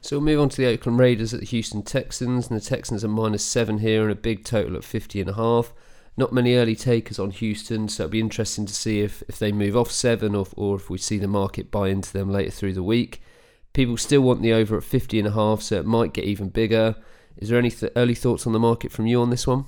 So 0.02 0.18
we'll 0.18 0.26
move 0.26 0.40
on 0.40 0.50
to 0.50 0.58
the 0.58 0.68
Oakland 0.68 1.00
Raiders 1.00 1.34
at 1.34 1.42
the 1.42 1.46
Houston 1.48 1.82
Texans, 1.82 2.48
and 2.48 2.58
the 2.58 2.64
Texans 2.64 3.04
are 3.04 3.10
minus 3.10 3.44
seven 3.44 3.80
here 3.80 4.04
and 4.04 4.12
a 4.12 4.16
big 4.16 4.46
total 4.46 4.78
at 4.78 4.84
50 4.84 5.20
and 5.22 5.30
a 5.32 5.34
half. 5.34 5.74
Not 6.16 6.34
many 6.34 6.56
early 6.56 6.76
takers 6.76 7.20
on 7.20 7.32
Houston, 7.32 7.90
so 7.90 8.04
it'll 8.04 8.12
be 8.12 8.20
interesting 8.20 8.66
to 8.66 8.74
see 8.74 9.02
if, 9.02 9.22
if 9.28 9.38
they 9.38 9.52
move 9.52 9.76
off 9.76 9.92
seven 9.92 10.34
or, 10.34 10.48
or 10.56 10.76
if 10.78 10.90
we 10.90 10.98
see 10.98 11.18
the 11.18 11.28
market 11.28 11.72
buy 11.72 11.90
into 11.90 12.14
them 12.14 12.32
later 12.32 12.52
through 12.52 12.74
the 12.74 12.84
week. 12.84 13.22
People 13.78 13.96
still 13.96 14.22
want 14.22 14.42
the 14.42 14.54
over 14.54 14.76
at 14.76 14.84
50 14.84 15.20
and 15.20 15.28
a 15.28 15.32
half, 15.34 15.62
so 15.62 15.76
it 15.76 15.86
might 15.86 16.12
get 16.12 16.24
even 16.24 16.50
bigger. 16.50 16.96
Is 17.38 17.50
there 17.50 17.60
any 17.60 17.70
th- 17.70 17.92
early 17.96 18.16
thoughts 18.16 18.48
on 18.48 18.54
the 18.54 18.58
market 18.58 18.92
from 18.92 19.06
you 19.06 19.22
on 19.22 19.30
this 19.30 19.46
one? 19.46 19.66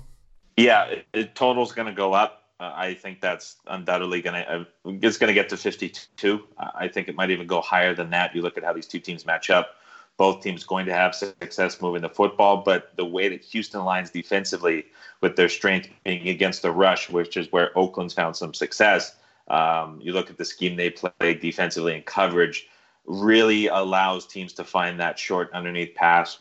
Yeah, 0.58 0.86
it, 0.86 1.06
it 1.13 1.36
total's 1.36 1.74
going 1.74 1.86
to 1.86 1.94
go 1.94 2.13
up. 2.13 2.46
Uh, 2.60 2.74
I 2.75 2.96
think 2.96 3.22
that's 3.22 3.58
undoubtedly 3.68 4.24
going 4.24 4.44
to 4.44 4.51
uh, 4.51 4.63
it's 4.84 5.20
going 5.20 5.28
to 5.28 5.36
get 5.36 5.48
to 5.50 5.58
52. 5.58 6.44
I 6.58 6.88
think 6.88 7.08
it 7.08 7.13
might 7.13 7.30
even 7.30 7.46
go 7.46 7.62
higher 7.62 7.94
than 7.94 8.10
that. 8.10 8.34
You 8.34 8.42
look 8.42 8.58
at 8.58 8.63
how 8.63 8.74
these 8.74 8.88
two 8.88 9.00
teams 9.00 9.28
match 9.28 9.51
up 9.51 9.75
both 10.18 10.42
teams 10.42 10.66
going 10.66 10.86
to 10.86 10.94
have 10.94 11.16
success 11.16 11.80
moving 11.80 12.01
the 12.01 12.10
football, 12.10 12.58
but 12.58 12.92
the 12.98 13.06
way 13.06 13.30
that 13.30 13.42
Houston 13.42 13.86
lines 13.86 14.10
defensively, 14.10 14.86
with 15.22 15.38
their 15.38 15.48
strength 15.48 15.88
being 16.04 16.28
against 16.28 16.62
the 16.62 16.72
rush, 16.72 17.10
which 17.10 17.38
is 17.38 17.50
where 17.54 17.72
Oakland's 17.78 18.13
found 18.13 18.36
some 18.36 18.54
success. 18.54 19.16
Um, 19.48 20.00
you 20.01 20.12
look 20.12 20.30
at 20.30 20.38
the 20.38 20.44
scheme 20.44 20.75
they 20.75 20.89
play 20.89 21.36
defensively 21.36 21.96
and 21.96 22.06
coverage, 22.06 22.68
really 23.06 23.68
allows 23.68 24.25
teams 24.25 24.53
to 24.53 24.63
find 24.63 25.00
that 25.00 25.18
short 25.18 25.51
underneath 25.53 25.96
pass, 25.96 26.38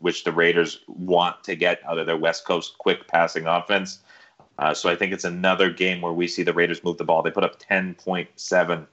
which 0.00 0.24
the 0.24 0.32
Raiders 0.32 0.80
want 0.88 1.44
to 1.44 1.54
get 1.54 1.80
out 1.86 1.98
of 1.98 2.06
their 2.06 2.16
West 2.16 2.44
Coast 2.44 2.76
quick 2.78 3.06
passing 3.06 3.46
offense. 3.46 4.00
Uh, 4.58 4.74
so 4.74 4.90
I 4.90 4.96
think 4.96 5.12
it's 5.12 5.24
another 5.24 5.70
game 5.70 6.00
where 6.00 6.12
we 6.12 6.26
see 6.26 6.42
the 6.42 6.52
Raiders 6.52 6.82
move 6.82 6.98
the 6.98 7.04
ball. 7.04 7.22
They 7.22 7.30
put 7.30 7.44
up 7.44 7.60
10.7 7.60 8.86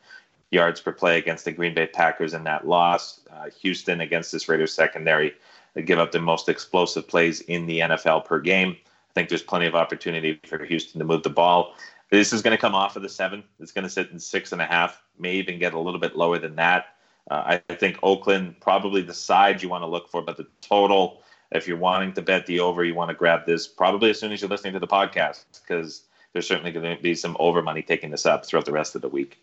yards 0.51 0.79
per 0.79 0.91
play 0.91 1.17
against 1.17 1.45
the 1.45 1.51
Green 1.51 1.73
Bay 1.73 1.87
Packers 1.87 2.33
in 2.33 2.43
that 2.43 2.67
loss. 2.67 3.21
Uh, 3.31 3.49
Houston 3.61 4.01
against 4.01 4.31
this 4.31 4.47
Raiders 4.47 4.73
secondary, 4.73 5.33
they 5.73 5.81
give 5.81 5.99
up 5.99 6.11
the 6.11 6.19
most 6.19 6.49
explosive 6.49 7.07
plays 7.07 7.41
in 7.41 7.65
the 7.65 7.79
NFL 7.79 8.25
per 8.25 8.39
game. 8.39 8.77
I 8.79 9.13
think 9.13 9.29
there's 9.29 9.43
plenty 9.43 9.65
of 9.65 9.75
opportunity 9.75 10.39
for 10.45 10.63
Houston 10.63 10.99
to 10.99 11.05
move 11.05 11.23
the 11.23 11.29
ball. 11.29 11.75
This 12.11 12.31
is 12.31 12.41
going 12.41 12.55
to 12.55 12.61
come 12.61 12.75
off 12.75 12.95
of 12.95 13.01
the 13.01 13.09
seven. 13.09 13.43
It's 13.59 13.71
going 13.71 13.83
to 13.83 13.89
sit 13.89 14.11
in 14.11 14.19
six 14.19 14.51
and 14.51 14.61
a 14.61 14.65
half, 14.65 15.03
may 15.17 15.33
even 15.35 15.57
get 15.57 15.73
a 15.73 15.79
little 15.79 15.99
bit 15.99 16.15
lower 16.15 16.37
than 16.37 16.55
that. 16.55 16.94
Uh, 17.29 17.59
I 17.69 17.73
think 17.75 17.97
Oakland 18.03 18.59
probably 18.61 19.01
the 19.01 19.13
side 19.13 19.63
you 19.63 19.69
want 19.69 19.81
to 19.81 19.87
look 19.87 20.09
for, 20.09 20.21
but 20.21 20.37
the 20.37 20.47
total, 20.61 21.21
if 21.51 21.67
you're 21.67 21.77
wanting 21.77 22.13
to 22.13 22.21
bet 22.21 22.45
the 22.45 22.59
over, 22.59 22.83
you 22.83 22.93
want 22.93 23.09
to 23.09 23.15
grab 23.15 23.45
this 23.45 23.67
probably 23.67 24.11
as 24.11 24.19
soon 24.19 24.31
as 24.31 24.41
you're 24.41 24.49
listening 24.49 24.73
to 24.73 24.79
the 24.79 24.87
podcast 24.87 25.45
because 25.61 26.03
there's 26.33 26.47
certainly 26.47 26.71
going 26.71 26.95
to 26.95 27.01
be 27.01 27.15
some 27.15 27.35
over 27.39 27.61
money 27.61 27.81
taking 27.81 28.11
this 28.11 28.25
up 28.25 28.45
throughout 28.45 28.65
the 28.65 28.71
rest 28.71 28.95
of 28.95 29.01
the 29.01 29.09
week. 29.09 29.39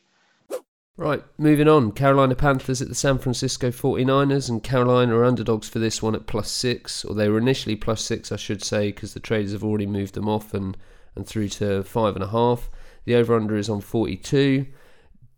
Right, 0.96 1.24
moving 1.38 1.68
on. 1.68 1.92
Carolina 1.92 2.34
Panthers 2.34 2.82
at 2.82 2.88
the 2.88 2.94
San 2.94 3.18
Francisco 3.18 3.70
49ers, 3.70 4.50
and 4.50 4.62
Carolina 4.62 5.16
are 5.16 5.24
underdogs 5.24 5.68
for 5.68 5.78
this 5.78 6.02
one 6.02 6.14
at 6.14 6.26
plus 6.26 6.50
six, 6.50 7.02
or 7.04 7.14
they 7.14 7.30
were 7.30 7.38
initially 7.38 7.76
plus 7.76 8.04
six, 8.04 8.30
I 8.30 8.36
should 8.36 8.62
say, 8.62 8.92
because 8.92 9.14
the 9.14 9.20
traders 9.20 9.52
have 9.52 9.64
already 9.64 9.86
moved 9.86 10.14
them 10.14 10.28
off 10.28 10.52
and, 10.52 10.76
and 11.16 11.26
through 11.26 11.48
to 11.48 11.82
five 11.82 12.14
and 12.14 12.22
a 12.22 12.28
half. 12.28 12.70
The 13.06 13.14
over 13.14 13.34
under 13.34 13.56
is 13.56 13.70
on 13.70 13.80
42. 13.80 14.66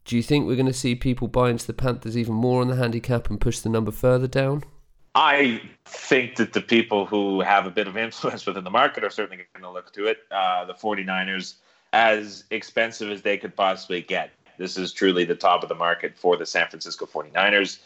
Do 0.05 0.17
you 0.17 0.23
think 0.23 0.47
we're 0.47 0.57
going 0.57 0.67
to 0.67 0.73
see 0.73 0.95
people 0.95 1.29
buy 1.29 1.49
into 1.49 1.67
the 1.67 1.73
Panthers 1.73 2.17
even 2.17 2.35
more 2.35 2.61
on 2.61 2.69
the 2.69 2.77
handicap 2.77 3.31
and 3.31 3.41
push 3.41 3.61
the 3.61 3.71
number 3.71 3.91
further 3.91 4.27
down? 4.27 4.65
I 5.15 5.63
think 5.87 6.37
that 6.37 6.53
the 6.53 6.61
people 6.61 7.07
who 7.07 7.41
have 7.41 7.67
a 7.67 7.71
bit 7.71 7.89
of 7.89 7.97
influence 7.97 8.45
within 8.47 8.65
the 8.65 8.71
market 8.71 9.03
are 9.03 9.11
certainly 9.11 9.45
going 9.55 9.63
to 9.63 9.71
look 9.71 9.93
to 9.95 10.07
it. 10.07 10.19
Uh, 10.31 10.67
the 10.67 10.75
49ers, 10.75 11.55
as 11.93 12.45
expensive 12.51 13.11
as 13.11 13.23
they 13.23 13.39
could 13.39 13.57
possibly 13.57 14.03
get, 14.03 14.31
this 14.59 14.77
is 14.77 14.93
truly 14.93 15.25
the 15.25 15.35
top 15.35 15.63
of 15.63 15.69
the 15.69 15.75
market 15.75 16.19
for 16.19 16.37
the 16.37 16.45
San 16.45 16.69
Francisco 16.69 17.07
49ers. 17.07 17.79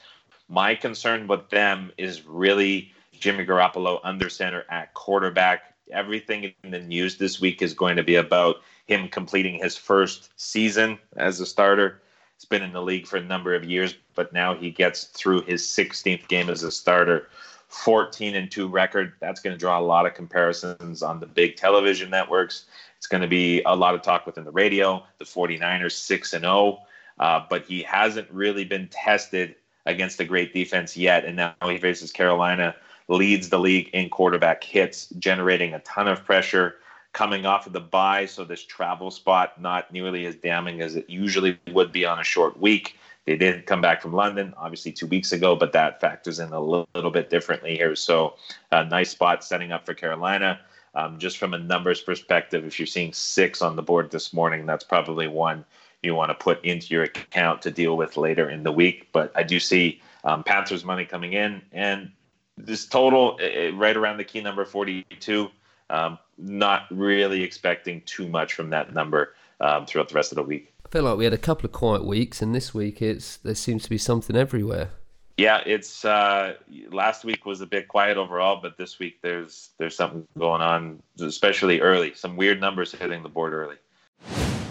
My 0.48 0.74
concern 0.74 1.28
with 1.28 1.48
them 1.50 1.92
is 1.98 2.26
really 2.26 2.92
Jimmy 3.12 3.46
Garoppolo 3.46 4.00
under 4.02 4.28
center 4.28 4.64
at 4.70 4.92
quarterback. 4.94 5.74
Everything 5.92 6.52
in 6.64 6.70
the 6.70 6.80
news 6.80 7.16
this 7.16 7.40
week 7.40 7.62
is 7.62 7.74
going 7.74 7.96
to 7.96 8.02
be 8.02 8.16
about 8.16 8.56
him 8.86 9.08
completing 9.08 9.58
his 9.58 9.76
first 9.76 10.30
season 10.36 10.98
as 11.16 11.40
a 11.40 11.46
starter. 11.46 12.00
He's 12.38 12.44
been 12.44 12.62
in 12.62 12.72
the 12.72 12.82
league 12.82 13.08
for 13.08 13.16
a 13.16 13.22
number 13.22 13.52
of 13.56 13.64
years, 13.64 13.96
but 14.14 14.32
now 14.32 14.54
he 14.54 14.70
gets 14.70 15.04
through 15.04 15.42
his 15.42 15.62
16th 15.62 16.28
game 16.28 16.48
as 16.48 16.62
a 16.62 16.70
starter. 16.70 17.28
14 17.66 18.36
and 18.36 18.48
2 18.48 18.68
record. 18.68 19.12
That's 19.18 19.40
going 19.40 19.54
to 19.54 19.58
draw 19.58 19.76
a 19.76 19.82
lot 19.82 20.06
of 20.06 20.14
comparisons 20.14 21.02
on 21.02 21.18
the 21.18 21.26
big 21.26 21.56
television 21.56 22.10
networks. 22.10 22.66
It's 22.96 23.08
going 23.08 23.22
to 23.22 23.28
be 23.28 23.60
a 23.62 23.74
lot 23.74 23.96
of 23.96 24.02
talk 24.02 24.24
within 24.24 24.44
the 24.44 24.52
radio. 24.52 25.04
The 25.18 25.24
49ers 25.24 25.92
6 25.92 26.32
and 26.32 26.42
0, 26.42 26.78
uh, 27.18 27.44
but 27.50 27.66
he 27.66 27.82
hasn't 27.82 28.30
really 28.30 28.64
been 28.64 28.86
tested 28.88 29.56
against 29.86 30.20
a 30.20 30.24
great 30.24 30.54
defense 30.54 30.96
yet. 30.96 31.24
And 31.24 31.34
now 31.34 31.54
he 31.64 31.78
faces 31.78 32.12
Carolina, 32.12 32.76
leads 33.08 33.48
the 33.48 33.58
league 33.58 33.90
in 33.92 34.10
quarterback 34.10 34.62
hits, 34.62 35.08
generating 35.18 35.74
a 35.74 35.80
ton 35.80 36.06
of 36.06 36.24
pressure 36.24 36.76
coming 37.18 37.46
off 37.46 37.66
of 37.66 37.72
the 37.72 37.80
bye. 37.80 38.24
So 38.26 38.44
this 38.44 38.62
travel 38.62 39.10
spot 39.10 39.60
not 39.60 39.92
nearly 39.92 40.24
as 40.26 40.36
damning 40.36 40.80
as 40.80 40.94
it 40.94 41.10
usually 41.10 41.58
would 41.72 41.90
be 41.90 42.04
on 42.04 42.20
a 42.20 42.22
short 42.22 42.60
week. 42.60 42.96
They 43.26 43.36
didn't 43.36 43.66
come 43.66 43.80
back 43.80 44.00
from 44.00 44.12
London, 44.12 44.54
obviously 44.56 44.92
two 44.92 45.08
weeks 45.08 45.32
ago, 45.32 45.56
but 45.56 45.72
that 45.72 46.00
factors 46.00 46.38
in 46.38 46.52
a 46.52 46.60
little, 46.60 46.88
little 46.94 47.10
bit 47.10 47.28
differently 47.28 47.76
here. 47.76 47.96
So 47.96 48.34
a 48.70 48.84
nice 48.84 49.10
spot 49.10 49.42
setting 49.42 49.72
up 49.72 49.84
for 49.84 49.94
Carolina. 49.94 50.60
Um, 50.94 51.18
just 51.18 51.38
from 51.38 51.54
a 51.54 51.58
numbers 51.58 52.00
perspective, 52.00 52.64
if 52.64 52.78
you're 52.78 52.86
seeing 52.86 53.12
six 53.12 53.62
on 53.62 53.74
the 53.74 53.82
board 53.82 54.12
this 54.12 54.32
morning, 54.32 54.64
that's 54.64 54.84
probably 54.84 55.26
one 55.26 55.64
you 56.04 56.14
want 56.14 56.30
to 56.30 56.36
put 56.36 56.64
into 56.64 56.94
your 56.94 57.02
account 57.02 57.62
to 57.62 57.72
deal 57.72 57.96
with 57.96 58.16
later 58.16 58.48
in 58.48 58.62
the 58.62 58.70
week. 58.70 59.08
But 59.10 59.32
I 59.34 59.42
do 59.42 59.58
see 59.58 60.00
um, 60.22 60.44
Panthers 60.44 60.84
money 60.84 61.04
coming 61.04 61.32
in, 61.32 61.62
and 61.72 62.12
this 62.56 62.86
total 62.86 63.40
uh, 63.42 63.72
right 63.72 63.96
around 63.96 64.18
the 64.18 64.24
key 64.24 64.40
number 64.40 64.64
42. 64.64 65.50
Um, 65.90 66.18
not 66.36 66.82
really 66.90 67.42
expecting 67.42 68.02
too 68.02 68.28
much 68.28 68.54
from 68.54 68.70
that 68.70 68.94
number 68.94 69.34
um, 69.60 69.86
throughout 69.86 70.08
the 70.08 70.14
rest 70.14 70.32
of 70.32 70.36
the 70.36 70.42
week. 70.42 70.72
I 70.86 70.88
feel 70.90 71.02
like 71.02 71.18
we 71.18 71.24
had 71.24 71.34
a 71.34 71.38
couple 71.38 71.66
of 71.66 71.72
quiet 71.72 72.04
weeks, 72.04 72.40
and 72.40 72.54
this 72.54 72.72
week 72.72 73.02
it's 73.02 73.36
there 73.38 73.54
seems 73.54 73.82
to 73.84 73.90
be 73.90 73.98
something 73.98 74.36
everywhere. 74.36 74.90
Yeah, 75.36 75.62
it's 75.66 76.04
uh, 76.04 76.54
last 76.90 77.24
week 77.24 77.46
was 77.46 77.60
a 77.60 77.66
bit 77.66 77.86
quiet 77.86 78.16
overall, 78.16 78.58
but 78.60 78.76
this 78.76 78.98
week 78.98 79.18
there's 79.22 79.70
there's 79.78 79.94
something 79.94 80.26
going 80.36 80.62
on, 80.62 81.02
especially 81.20 81.80
early. 81.80 82.12
Some 82.14 82.36
weird 82.36 82.60
numbers 82.60 82.92
hitting 82.92 83.22
the 83.22 83.28
board 83.28 83.52
early. 83.52 83.76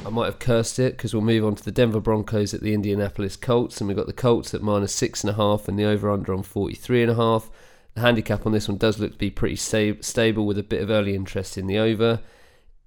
I 0.05 0.09
might 0.09 0.25
have 0.25 0.39
cursed 0.39 0.79
it 0.79 0.97
because 0.97 1.13
we'll 1.13 1.23
move 1.23 1.45
on 1.45 1.55
to 1.55 1.63
the 1.63 1.71
Denver 1.71 1.99
Broncos 1.99 2.53
at 2.53 2.61
the 2.61 2.73
Indianapolis 2.73 3.35
Colts, 3.35 3.79
and 3.79 3.87
we've 3.87 3.97
got 3.97 4.07
the 4.07 4.13
Colts 4.13 4.53
at 4.53 4.61
minus 4.61 4.93
six 4.93 5.23
and 5.23 5.31
a 5.31 5.35
half, 5.35 5.67
and 5.67 5.77
the 5.77 5.85
over 5.85 6.09
under 6.09 6.33
on 6.33 6.43
forty 6.43 6.75
three 6.75 7.01
and 7.01 7.11
a 7.11 7.15
half. 7.15 7.49
Handicap 7.97 8.45
on 8.45 8.51
this 8.51 8.67
one 8.67 8.77
does 8.77 8.99
look 8.99 9.11
to 9.11 9.17
be 9.17 9.29
pretty 9.29 9.55
sta- 9.55 10.01
stable 10.01 10.45
with 10.45 10.57
a 10.57 10.63
bit 10.63 10.81
of 10.81 10.89
early 10.89 11.15
interest 11.15 11.57
in 11.57 11.67
the 11.67 11.77
over. 11.77 12.21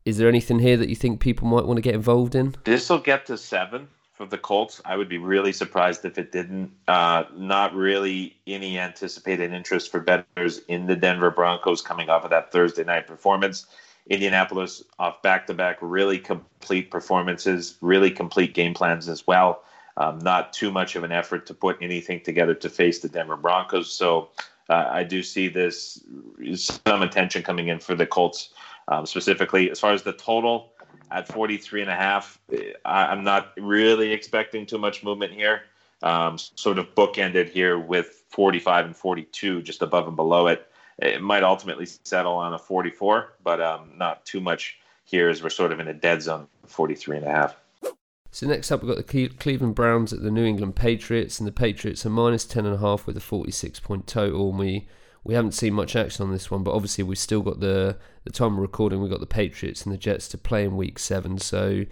Is 0.05 0.19
there 0.19 0.29
anything 0.29 0.59
here 0.59 0.77
that 0.77 0.89
you 0.89 0.97
think 0.97 1.21
people 1.21 1.47
might 1.47 1.67
want 1.67 1.77
to 1.77 1.83
get 1.83 1.95
involved 1.95 2.35
in? 2.35 2.55
This 2.65 2.89
will 2.89 2.99
get 2.99 3.27
to 3.27 3.37
seven 3.37 3.89
for 4.15 4.27
the 4.27 4.39
Colts. 4.39 4.81
I 4.85 4.97
would 4.97 5.09
be 5.09 5.19
really 5.19 5.53
surprised 5.53 6.05
if 6.05 6.19
it 6.19 6.33
didn't. 6.33 6.73
Uh, 6.89 7.25
not 7.35 7.75
really 7.75 8.37
any 8.47 8.79
anticipated 8.79 9.53
interest 9.53 9.91
for 9.91 10.01
bettors 10.01 10.59
in 10.69 10.87
the 10.87 10.97
Denver 10.97 11.31
Broncos 11.31 11.83
coming 11.83 12.09
off 12.11 12.25
of 12.25 12.31
that 12.31 12.53
Thursday 12.53 12.85
night 12.85 13.07
performance. 13.07 13.67
Indianapolis 14.09 14.83
off 14.99 15.23
back 15.23 15.47
to 15.47 15.55
back, 15.55 15.79
really 15.81 16.19
complete 16.19 16.91
performances, 16.91 17.77
really 17.81 18.11
complete 18.11 18.55
game 18.55 18.75
plans 18.75 19.09
as 19.09 19.27
well. 19.27 19.63
Um, 19.97 20.19
not 20.19 20.53
too 20.53 20.71
much 20.71 20.97
of 20.97 21.05
an 21.05 21.13
effort 21.13 21.47
to 21.47 21.55
put 21.55 21.79
anything 21.81 22.21
together 22.21 22.55
to 22.55 22.69
face 22.69 23.01
the 23.01 23.09
Denver 23.09 23.37
Broncos. 23.37 23.93
So 23.93 24.31
uh, 24.71 24.89
I 24.91 25.05
do 25.05 25.23
see 25.23 25.49
this 25.49 26.03
some 26.55 27.03
attention 27.03 27.43
coming 27.43 27.69
in 27.69 27.79
for 27.81 27.95
the 27.95 28.07
Colts 28.07 28.51
um, 28.89 29.05
specifically. 29.05 29.71
As 29.71 29.79
far 29.79 29.93
as 29.93 30.03
the 30.03 30.13
total, 30.13 30.73
at 31.11 31.29
43 31.29 31.83
and 31.83 31.91
a 31.91 31.95
half. 31.95 32.39
I'm 32.85 33.25
not 33.25 33.53
really 33.57 34.13
expecting 34.13 34.67
too 34.67 34.79
much 34.79 35.03
movement 35.03 35.33
here. 35.33 35.63
Um, 36.03 36.39
sort 36.39 36.79
of 36.79 36.95
bookended 36.95 37.51
here 37.51 37.79
with 37.79 38.23
45 38.29 38.87
and 38.87 38.97
42, 38.97 39.63
just 39.63 39.83
above 39.83 40.07
and 40.07 40.17
below 40.17 40.47
it. 40.47 40.67
It 40.99 41.21
might 41.23 41.43
ultimately 41.43 41.87
settle 42.05 42.35
on 42.35 42.55
a 42.55 42.59
44, 42.59 43.35
but 43.43 43.61
um, 43.61 43.93
not 43.97 44.25
too 44.25 44.41
much 44.41 44.79
here 45.05 45.29
as 45.29 45.43
we're 45.43 45.51
sort 45.51 45.73
of 45.73 45.81
in 45.81 45.89
a 45.89 45.95
dead 45.95 46.23
zone, 46.23 46.47
43 46.67 47.19
and 47.19 47.27
a 47.27 47.31
half. 47.31 47.57
So 48.31 48.47
next 48.47 48.71
up, 48.71 48.83
we've 48.83 48.95
got 48.95 49.07
the 49.07 49.29
Cleveland 49.29 49.75
Browns 49.75 50.13
at 50.13 50.23
the 50.23 50.31
New 50.31 50.45
England 50.45 50.77
Patriots, 50.77 51.41
and 51.41 51.47
the 51.47 51.53
Patriots 51.53 52.07
are 52.07 52.11
minus 52.11 52.47
10.5 52.47 53.07
with 53.07 53.17
a 53.17 53.21
46 53.21 53.81
point 53.81 54.07
total. 54.07 54.51
And 54.51 54.59
we 54.59 54.87
we 55.25 55.35
haven't 55.35 55.53
seen 55.53 55.75
much 55.75 55.97
action 55.97 56.25
on 56.25 56.33
this 56.33 56.51
one, 56.51 56.63
but 56.63 56.73
obviously 56.73 57.05
we've 57.05 57.19
still 57.19 57.43
got 57.43 57.61
the 57.61 57.99
the 58.25 58.31
time 58.31 58.57
we're 58.57 58.63
recording. 58.63 59.01
We've 59.01 59.11
got 59.11 59.21
the 59.21 59.27
Patriots 59.27 59.85
and 59.85 59.93
the 59.93 59.99
Jets 59.99 60.29
to 60.29 60.39
play 60.39 60.65
in 60.65 60.77
Week 60.77 60.99
Seven. 60.99 61.39
So, 61.39 61.85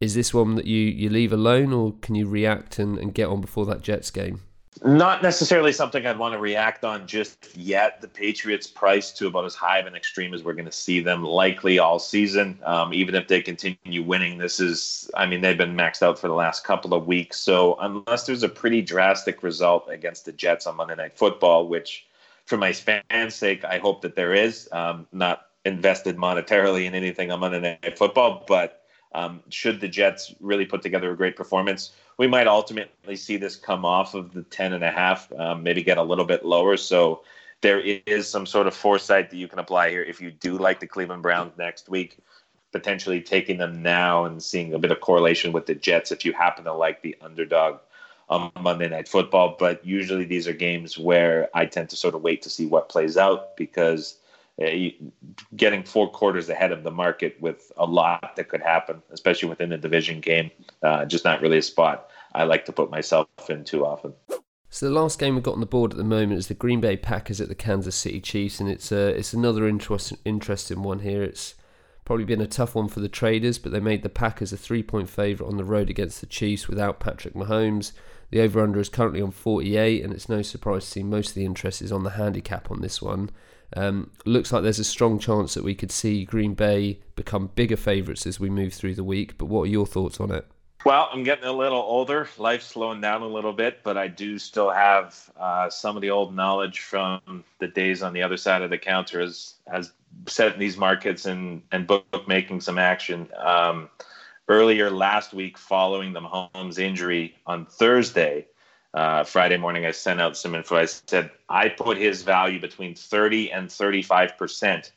is 0.00 0.14
this 0.14 0.32
one 0.32 0.54
that 0.54 0.66
you 0.66 0.80
you 0.80 1.10
leave 1.10 1.32
alone, 1.32 1.72
or 1.72 1.92
can 2.00 2.14
you 2.14 2.26
react 2.26 2.78
and, 2.78 2.98
and 2.98 3.14
get 3.14 3.28
on 3.28 3.40
before 3.40 3.66
that 3.66 3.82
Jets 3.82 4.10
game? 4.10 4.40
Not 4.82 5.22
necessarily 5.22 5.72
something 5.72 6.04
I'd 6.04 6.18
want 6.18 6.34
to 6.34 6.38
react 6.38 6.84
on 6.84 7.06
just 7.06 7.56
yet. 7.56 8.00
The 8.00 8.08
Patriots 8.08 8.66
priced 8.66 9.16
to 9.18 9.28
about 9.28 9.44
as 9.44 9.54
high 9.54 9.78
of 9.78 9.86
an 9.86 9.94
extreme 9.94 10.34
as 10.34 10.42
we're 10.42 10.54
going 10.54 10.64
to 10.64 10.72
see 10.72 11.00
them 11.00 11.22
likely 11.22 11.78
all 11.78 11.98
season. 11.98 12.58
Um, 12.64 12.92
even 12.92 13.14
if 13.14 13.28
they 13.28 13.40
continue 13.40 14.02
winning, 14.02 14.38
this 14.38 14.58
is, 14.58 15.08
I 15.14 15.26
mean, 15.26 15.40
they've 15.42 15.56
been 15.56 15.76
maxed 15.76 16.02
out 16.02 16.18
for 16.18 16.28
the 16.28 16.34
last 16.34 16.64
couple 16.64 16.92
of 16.92 17.06
weeks. 17.06 17.38
So 17.38 17.76
unless 17.80 18.26
there's 18.26 18.42
a 18.42 18.48
pretty 18.48 18.82
drastic 18.82 19.42
result 19.42 19.88
against 19.88 20.24
the 20.24 20.32
Jets 20.32 20.66
on 20.66 20.76
Monday 20.76 20.96
Night 20.96 21.16
Football, 21.16 21.68
which 21.68 22.06
for 22.44 22.56
my 22.56 22.72
fans' 22.72 23.34
sake, 23.34 23.64
I 23.64 23.78
hope 23.78 24.02
that 24.02 24.16
there 24.16 24.34
is. 24.34 24.68
Um, 24.72 25.06
not 25.12 25.46
invested 25.64 26.16
monetarily 26.16 26.84
in 26.86 26.94
anything 26.94 27.30
on 27.30 27.40
Monday 27.40 27.78
Night 27.82 27.96
Football, 27.96 28.44
but 28.46 28.82
um, 29.14 29.42
should 29.48 29.80
the 29.80 29.88
Jets 29.88 30.34
really 30.40 30.66
put 30.66 30.82
together 30.82 31.10
a 31.12 31.16
great 31.16 31.36
performance, 31.36 31.92
we 32.16 32.26
might 32.26 32.46
ultimately 32.46 33.16
see 33.16 33.36
this 33.36 33.56
come 33.56 33.84
off 33.84 34.14
of 34.14 34.32
the 34.32 34.42
ten 34.42 34.72
and 34.72 34.84
a 34.84 34.90
half, 34.90 35.30
um, 35.32 35.62
maybe 35.62 35.82
get 35.82 35.98
a 35.98 36.02
little 36.02 36.24
bit 36.24 36.44
lower. 36.44 36.76
So 36.76 37.22
there 37.60 37.80
is 37.80 38.28
some 38.28 38.46
sort 38.46 38.66
of 38.66 38.74
foresight 38.74 39.30
that 39.30 39.36
you 39.36 39.48
can 39.48 39.58
apply 39.58 39.90
here 39.90 40.02
if 40.02 40.20
you 40.20 40.30
do 40.30 40.58
like 40.58 40.80
the 40.80 40.86
Cleveland 40.86 41.22
Browns 41.22 41.56
next 41.56 41.88
week, 41.88 42.18
potentially 42.72 43.20
taking 43.20 43.58
them 43.58 43.82
now 43.82 44.26
and 44.26 44.42
seeing 44.42 44.74
a 44.74 44.78
bit 44.78 44.90
of 44.90 45.00
correlation 45.00 45.52
with 45.52 45.66
the 45.66 45.74
Jets 45.74 46.12
if 46.12 46.24
you 46.24 46.32
happen 46.32 46.64
to 46.64 46.72
like 46.72 47.02
the 47.02 47.16
underdog 47.20 47.78
on 48.28 48.50
Monday 48.60 48.88
Night 48.88 49.08
Football. 49.08 49.56
But 49.58 49.84
usually 49.84 50.24
these 50.24 50.46
are 50.46 50.52
games 50.52 50.98
where 50.98 51.48
I 51.54 51.66
tend 51.66 51.90
to 51.90 51.96
sort 51.96 52.14
of 52.14 52.22
wait 52.22 52.42
to 52.42 52.50
see 52.50 52.66
what 52.66 52.88
plays 52.88 53.16
out 53.16 53.56
because 53.56 54.16
getting 55.56 55.82
four 55.82 56.10
quarters 56.10 56.48
ahead 56.48 56.70
of 56.70 56.84
the 56.84 56.90
market 56.90 57.36
with 57.40 57.72
a 57.76 57.84
lot 57.84 58.36
that 58.36 58.48
could 58.48 58.62
happen, 58.62 59.02
especially 59.10 59.48
within 59.48 59.70
the 59.70 59.78
division 59.78 60.20
game, 60.20 60.50
uh, 60.82 61.04
just 61.04 61.24
not 61.24 61.40
really 61.40 61.58
a 61.58 61.62
spot 61.62 62.10
I 62.34 62.44
like 62.44 62.64
to 62.66 62.72
put 62.72 62.90
myself 62.90 63.28
in 63.48 63.64
too 63.64 63.86
often. 63.86 64.12
So 64.70 64.86
the 64.86 64.92
last 64.92 65.20
game 65.20 65.34
we've 65.34 65.44
got 65.44 65.54
on 65.54 65.60
the 65.60 65.66
board 65.66 65.92
at 65.92 65.96
the 65.96 66.04
moment 66.04 66.38
is 66.38 66.48
the 66.48 66.54
Green 66.54 66.80
Bay 66.80 66.96
Packers 66.96 67.40
at 67.40 67.48
the 67.48 67.54
Kansas 67.54 67.94
City 67.94 68.20
Chiefs, 68.20 68.58
and 68.58 68.68
it's 68.68 68.90
uh, 68.90 69.14
it's 69.16 69.32
another 69.32 69.68
interest, 69.68 70.12
interesting 70.24 70.82
one 70.82 70.98
here. 71.00 71.22
It's 71.22 71.54
probably 72.04 72.24
been 72.24 72.40
a 72.40 72.46
tough 72.48 72.74
one 72.74 72.88
for 72.88 72.98
the 72.98 73.08
traders, 73.08 73.56
but 73.56 73.70
they 73.70 73.78
made 73.78 74.02
the 74.02 74.08
Packers 74.08 74.52
a 74.52 74.56
three 74.56 74.82
point 74.82 75.08
favourite 75.08 75.48
on 75.48 75.58
the 75.58 75.64
road 75.64 75.90
against 75.90 76.20
the 76.20 76.26
Chiefs 76.26 76.66
without 76.66 76.98
Patrick 76.98 77.34
Mahomes. 77.34 77.92
The 78.30 78.40
over 78.40 78.60
under 78.60 78.80
is 78.80 78.88
currently 78.88 79.20
on 79.20 79.30
48, 79.30 80.02
and 80.02 80.12
it's 80.12 80.28
no 80.28 80.42
surprise 80.42 80.84
to 80.86 80.90
see 80.90 81.02
most 81.04 81.28
of 81.28 81.34
the 81.34 81.44
interest 81.44 81.80
is 81.80 81.92
on 81.92 82.02
the 82.02 82.10
handicap 82.10 82.68
on 82.68 82.80
this 82.80 83.00
one. 83.00 83.30
Um, 83.76 84.10
looks 84.24 84.52
like 84.52 84.62
there's 84.62 84.78
a 84.78 84.84
strong 84.84 85.18
chance 85.18 85.54
that 85.54 85.64
we 85.64 85.74
could 85.74 85.90
see 85.90 86.24
Green 86.24 86.54
Bay 86.54 87.00
become 87.16 87.50
bigger 87.54 87.76
favourites 87.76 88.26
as 88.26 88.38
we 88.38 88.48
move 88.50 88.72
through 88.72 88.94
the 88.94 89.04
week. 89.04 89.36
But 89.36 89.46
what 89.46 89.62
are 89.62 89.70
your 89.70 89.86
thoughts 89.86 90.20
on 90.20 90.30
it? 90.30 90.46
Well, 90.84 91.08
I'm 91.10 91.24
getting 91.24 91.46
a 91.46 91.52
little 91.52 91.78
older. 91.78 92.28
Life's 92.36 92.66
slowing 92.66 93.00
down 93.00 93.22
a 93.22 93.26
little 93.26 93.54
bit, 93.54 93.82
but 93.82 93.96
I 93.96 94.06
do 94.06 94.38
still 94.38 94.70
have 94.70 95.18
uh, 95.38 95.70
some 95.70 95.96
of 95.96 96.02
the 96.02 96.10
old 96.10 96.34
knowledge 96.34 96.80
from 96.80 97.42
the 97.58 97.68
days 97.68 98.02
on 98.02 98.12
the 98.12 98.22
other 98.22 98.36
side 98.36 98.60
of 98.60 98.70
the 98.70 98.78
counter 98.78 99.20
as 99.20 99.54
as 99.66 99.92
set 100.28 100.52
in 100.52 100.60
these 100.60 100.76
markets 100.76 101.24
and 101.24 101.62
and 101.72 101.86
bookmaking 101.86 102.60
some 102.60 102.78
action. 102.78 103.28
Um, 103.38 103.88
earlier 104.48 104.90
last 104.90 105.32
week 105.32 105.56
following 105.56 106.12
the 106.12 106.20
Mahomes 106.20 106.78
injury 106.78 107.34
on 107.46 107.64
Thursday. 107.64 108.46
Uh, 108.94 109.24
Friday 109.24 109.56
morning, 109.56 109.84
I 109.84 109.90
sent 109.90 110.20
out 110.20 110.36
some 110.36 110.54
info. 110.54 110.76
I 110.76 110.84
said 110.84 111.30
I 111.48 111.68
put 111.68 111.96
his 111.96 112.22
value 112.22 112.60
between 112.60 112.94
30 112.94 113.50
and 113.50 113.70
35 113.70 114.38
percent 114.38 114.92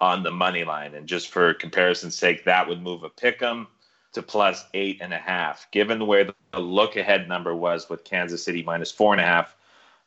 on 0.00 0.22
the 0.24 0.32
money 0.32 0.64
line, 0.64 0.94
and 0.94 1.06
just 1.06 1.30
for 1.30 1.54
comparison's 1.54 2.16
sake, 2.16 2.44
that 2.44 2.68
would 2.68 2.82
move 2.82 3.04
a 3.04 3.08
pick'em 3.08 3.68
to 4.12 4.22
plus 4.22 4.64
eight 4.74 4.98
and 5.00 5.14
a 5.14 5.18
half. 5.18 5.70
Given 5.70 6.06
where 6.06 6.24
the 6.24 6.60
look 6.60 6.96
ahead 6.96 7.28
number 7.28 7.54
was 7.54 7.88
with 7.88 8.02
Kansas 8.02 8.42
City 8.42 8.62
minus 8.64 8.90
four 8.90 9.14
and 9.14 9.20
a 9.20 9.24
half, 9.24 9.54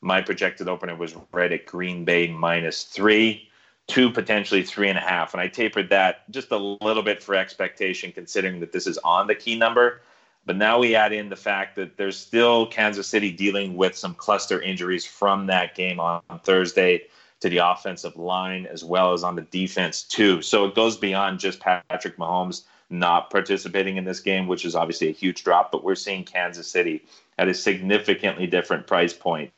my 0.01 0.21
projected 0.21 0.67
opener 0.67 0.95
was 0.95 1.15
right 1.31 1.51
at 1.51 1.65
Green 1.65 2.03
Bay 2.03 2.27
minus 2.27 2.83
three 2.83 3.49
two, 3.89 4.11
potentially 4.11 4.63
three 4.63 4.87
and 4.87 4.97
a 4.97 5.01
half. 5.01 5.33
And 5.33 5.41
I 5.41 5.47
tapered 5.47 5.89
that 5.89 6.29
just 6.31 6.51
a 6.51 6.57
little 6.57 7.03
bit 7.03 7.21
for 7.21 7.35
expectation, 7.35 8.11
considering 8.11 8.59
that 8.59 8.71
this 8.71 8.85
is 8.85 8.99
on 8.99 9.27
the 9.27 9.35
key 9.35 9.57
number. 9.57 10.01
But 10.45 10.57
now 10.57 10.79
we 10.79 10.95
add 10.95 11.13
in 11.13 11.29
the 11.29 11.35
fact 11.35 11.75
that 11.75 11.97
there's 11.97 12.17
still 12.17 12.65
Kansas 12.67 13.07
City 13.07 13.31
dealing 13.31 13.75
with 13.75 13.95
some 13.95 14.15
cluster 14.15 14.61
injuries 14.61 15.05
from 15.05 15.47
that 15.47 15.75
game 15.75 15.99
on 15.99 16.21
Thursday 16.43 17.03
to 17.41 17.49
the 17.49 17.57
offensive 17.57 18.15
line 18.17 18.65
as 18.65 18.83
well 18.83 19.13
as 19.13 19.23
on 19.23 19.35
the 19.35 19.43
defense 19.43 20.03
too. 20.03 20.41
So 20.41 20.65
it 20.65 20.75
goes 20.75 20.97
beyond 20.97 21.39
just 21.39 21.59
Patrick 21.59 22.17
Mahomes 22.17 22.63
not 22.89 23.29
participating 23.29 23.97
in 23.97 24.03
this 24.03 24.19
game, 24.19 24.47
which 24.47 24.65
is 24.65 24.75
obviously 24.75 25.09
a 25.09 25.13
huge 25.13 25.43
drop, 25.43 25.71
but 25.71 25.83
we're 25.83 25.95
seeing 25.95 26.23
Kansas 26.23 26.67
City 26.67 27.03
at 27.37 27.47
a 27.47 27.53
significantly 27.53 28.47
different 28.47 28.87
price 28.87 29.13
point. 29.13 29.51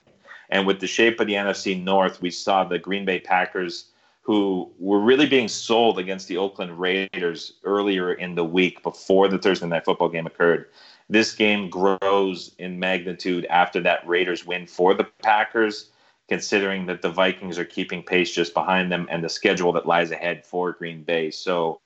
And 0.50 0.68
with 0.68 0.82
the 0.82 0.88
shape 0.88 1.20
of 1.20 1.28
the 1.28 1.34
NFC 1.34 1.82
North, 1.82 2.22
we 2.22 2.30
saw 2.30 2.66
the 2.66 2.78
Green 2.78 3.06
Bay 3.06 3.20
Packers 3.20 3.86
who 4.22 4.72
were 4.78 5.00
really 5.00 5.26
being 5.26 5.48
sold 5.48 5.98
against 5.98 6.28
the 6.28 6.38
Oakland 6.38 6.80
Raiders 6.80 7.54
earlier 7.64 8.14
in 8.14 8.36
the 8.36 8.46
week 8.46 8.84
before 8.84 9.28
the 9.28 9.40
Thursday 9.40 9.68
night 9.68 9.86
football 9.86 10.10
game 10.10 10.28
occurred. 10.28 10.68
This 11.10 11.34
game 11.34 11.70
grows 11.70 12.56
in 12.58 12.80
magnitude 12.80 13.46
after 13.46 13.82
that 13.82 14.08
Raiders 14.08 14.46
win 14.46 14.68
for 14.68 14.94
the 14.94 15.06
Packers, 15.24 15.90
considering 16.30 16.86
that 16.86 17.02
the 17.02 17.10
Vikings 17.10 17.58
are 17.58 17.66
keeping 17.66 18.04
pace 18.04 18.32
just 18.32 18.54
behind 18.54 18.92
them 18.92 19.08
and 19.10 19.24
the 19.24 19.28
schedule 19.28 19.74
that 19.74 19.88
lies 19.88 20.12
ahead 20.12 20.46
for 20.46 20.72
Green 20.72 21.04
Bay. 21.04 21.32
So 21.32 21.82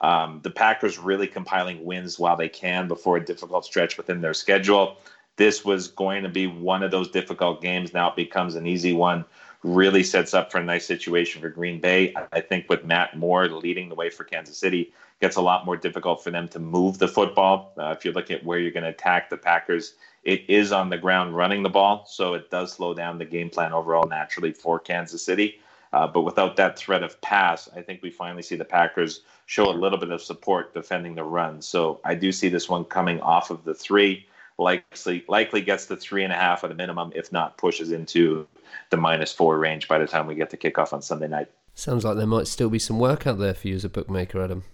um, 0.00 0.40
the 0.42 0.50
Packers 0.50 0.98
really 0.98 1.26
compiling 1.26 1.84
wins 1.84 2.18
while 2.18 2.36
they 2.36 2.48
can 2.48 2.88
before 2.88 3.18
a 3.18 3.24
difficult 3.24 3.64
stretch 3.64 3.96
within 3.96 4.20
their 4.20 4.34
schedule. 4.34 4.98
This 5.36 5.64
was 5.64 5.88
going 5.88 6.22
to 6.22 6.28
be 6.28 6.46
one 6.46 6.82
of 6.82 6.90
those 6.90 7.10
difficult 7.10 7.60
games. 7.60 7.92
Now 7.92 8.10
it 8.10 8.16
becomes 8.16 8.54
an 8.54 8.66
easy 8.66 8.92
one 8.92 9.24
really 9.62 10.02
sets 10.02 10.34
up 10.34 10.50
for 10.50 10.58
a 10.58 10.64
nice 10.64 10.86
situation 10.86 11.40
for 11.40 11.48
Green 11.48 11.80
Bay. 11.80 12.14
I 12.32 12.40
think 12.40 12.68
with 12.68 12.84
Matt 12.84 13.16
Moore 13.16 13.48
leading 13.48 13.88
the 13.88 13.94
way 13.94 14.10
for 14.10 14.24
Kansas 14.24 14.58
City, 14.58 14.82
it 14.82 14.92
gets 15.20 15.36
a 15.36 15.42
lot 15.42 15.64
more 15.64 15.76
difficult 15.76 16.22
for 16.22 16.30
them 16.30 16.48
to 16.48 16.58
move 16.58 16.98
the 16.98 17.08
football. 17.08 17.72
Uh, 17.78 17.94
if 17.96 18.04
you 18.04 18.12
look 18.12 18.30
at 18.30 18.44
where 18.44 18.58
you're 18.58 18.72
going 18.72 18.82
to 18.82 18.90
attack 18.90 19.30
the 19.30 19.36
Packers, 19.36 19.94
it 20.24 20.44
is 20.48 20.72
on 20.72 20.90
the 20.90 20.98
ground 20.98 21.36
running 21.36 21.62
the 21.62 21.68
ball, 21.68 22.04
so 22.08 22.34
it 22.34 22.50
does 22.50 22.72
slow 22.72 22.94
down 22.94 23.18
the 23.18 23.24
game 23.24 23.50
plan 23.50 23.72
overall 23.72 24.06
naturally 24.06 24.52
for 24.52 24.78
Kansas 24.78 25.24
City. 25.24 25.58
Uh, 25.92 26.06
but 26.06 26.22
without 26.22 26.56
that 26.56 26.78
threat 26.78 27.02
of 27.02 27.20
pass, 27.20 27.68
I 27.76 27.82
think 27.82 28.02
we 28.02 28.10
finally 28.10 28.42
see 28.42 28.56
the 28.56 28.64
Packers 28.64 29.20
show 29.46 29.70
a 29.70 29.72
little 29.72 29.98
bit 29.98 30.10
of 30.10 30.22
support 30.22 30.72
defending 30.72 31.14
the 31.14 31.24
run. 31.24 31.60
So 31.60 32.00
I 32.04 32.14
do 32.14 32.32
see 32.32 32.48
this 32.48 32.68
one 32.68 32.84
coming 32.84 33.20
off 33.20 33.50
of 33.50 33.64
the 33.64 33.74
three 33.74 34.26
likely 34.58 35.24
likely 35.28 35.60
gets 35.60 35.86
the 35.86 35.96
three 35.96 36.24
and 36.24 36.32
a 36.32 36.36
half 36.36 36.64
at 36.64 36.70
a 36.70 36.74
minimum, 36.74 37.12
if 37.14 37.32
not 37.32 37.58
pushes 37.58 37.92
into 37.92 38.46
the 38.90 38.96
minus 38.96 39.32
four 39.32 39.58
range 39.58 39.88
by 39.88 39.98
the 39.98 40.06
time 40.06 40.26
we 40.26 40.34
get 40.34 40.50
to 40.50 40.56
kickoff 40.56 40.92
on 40.92 41.02
Sunday 41.02 41.28
night. 41.28 41.48
Sounds 41.74 42.04
like 42.04 42.16
there 42.16 42.26
might 42.26 42.46
still 42.46 42.68
be 42.68 42.78
some 42.78 42.98
work 42.98 43.26
out 43.26 43.38
there 43.38 43.54
for 43.54 43.68
you 43.68 43.74
as 43.74 43.84
a 43.84 43.88
bookmaker, 43.88 44.42
Adam. 44.42 44.64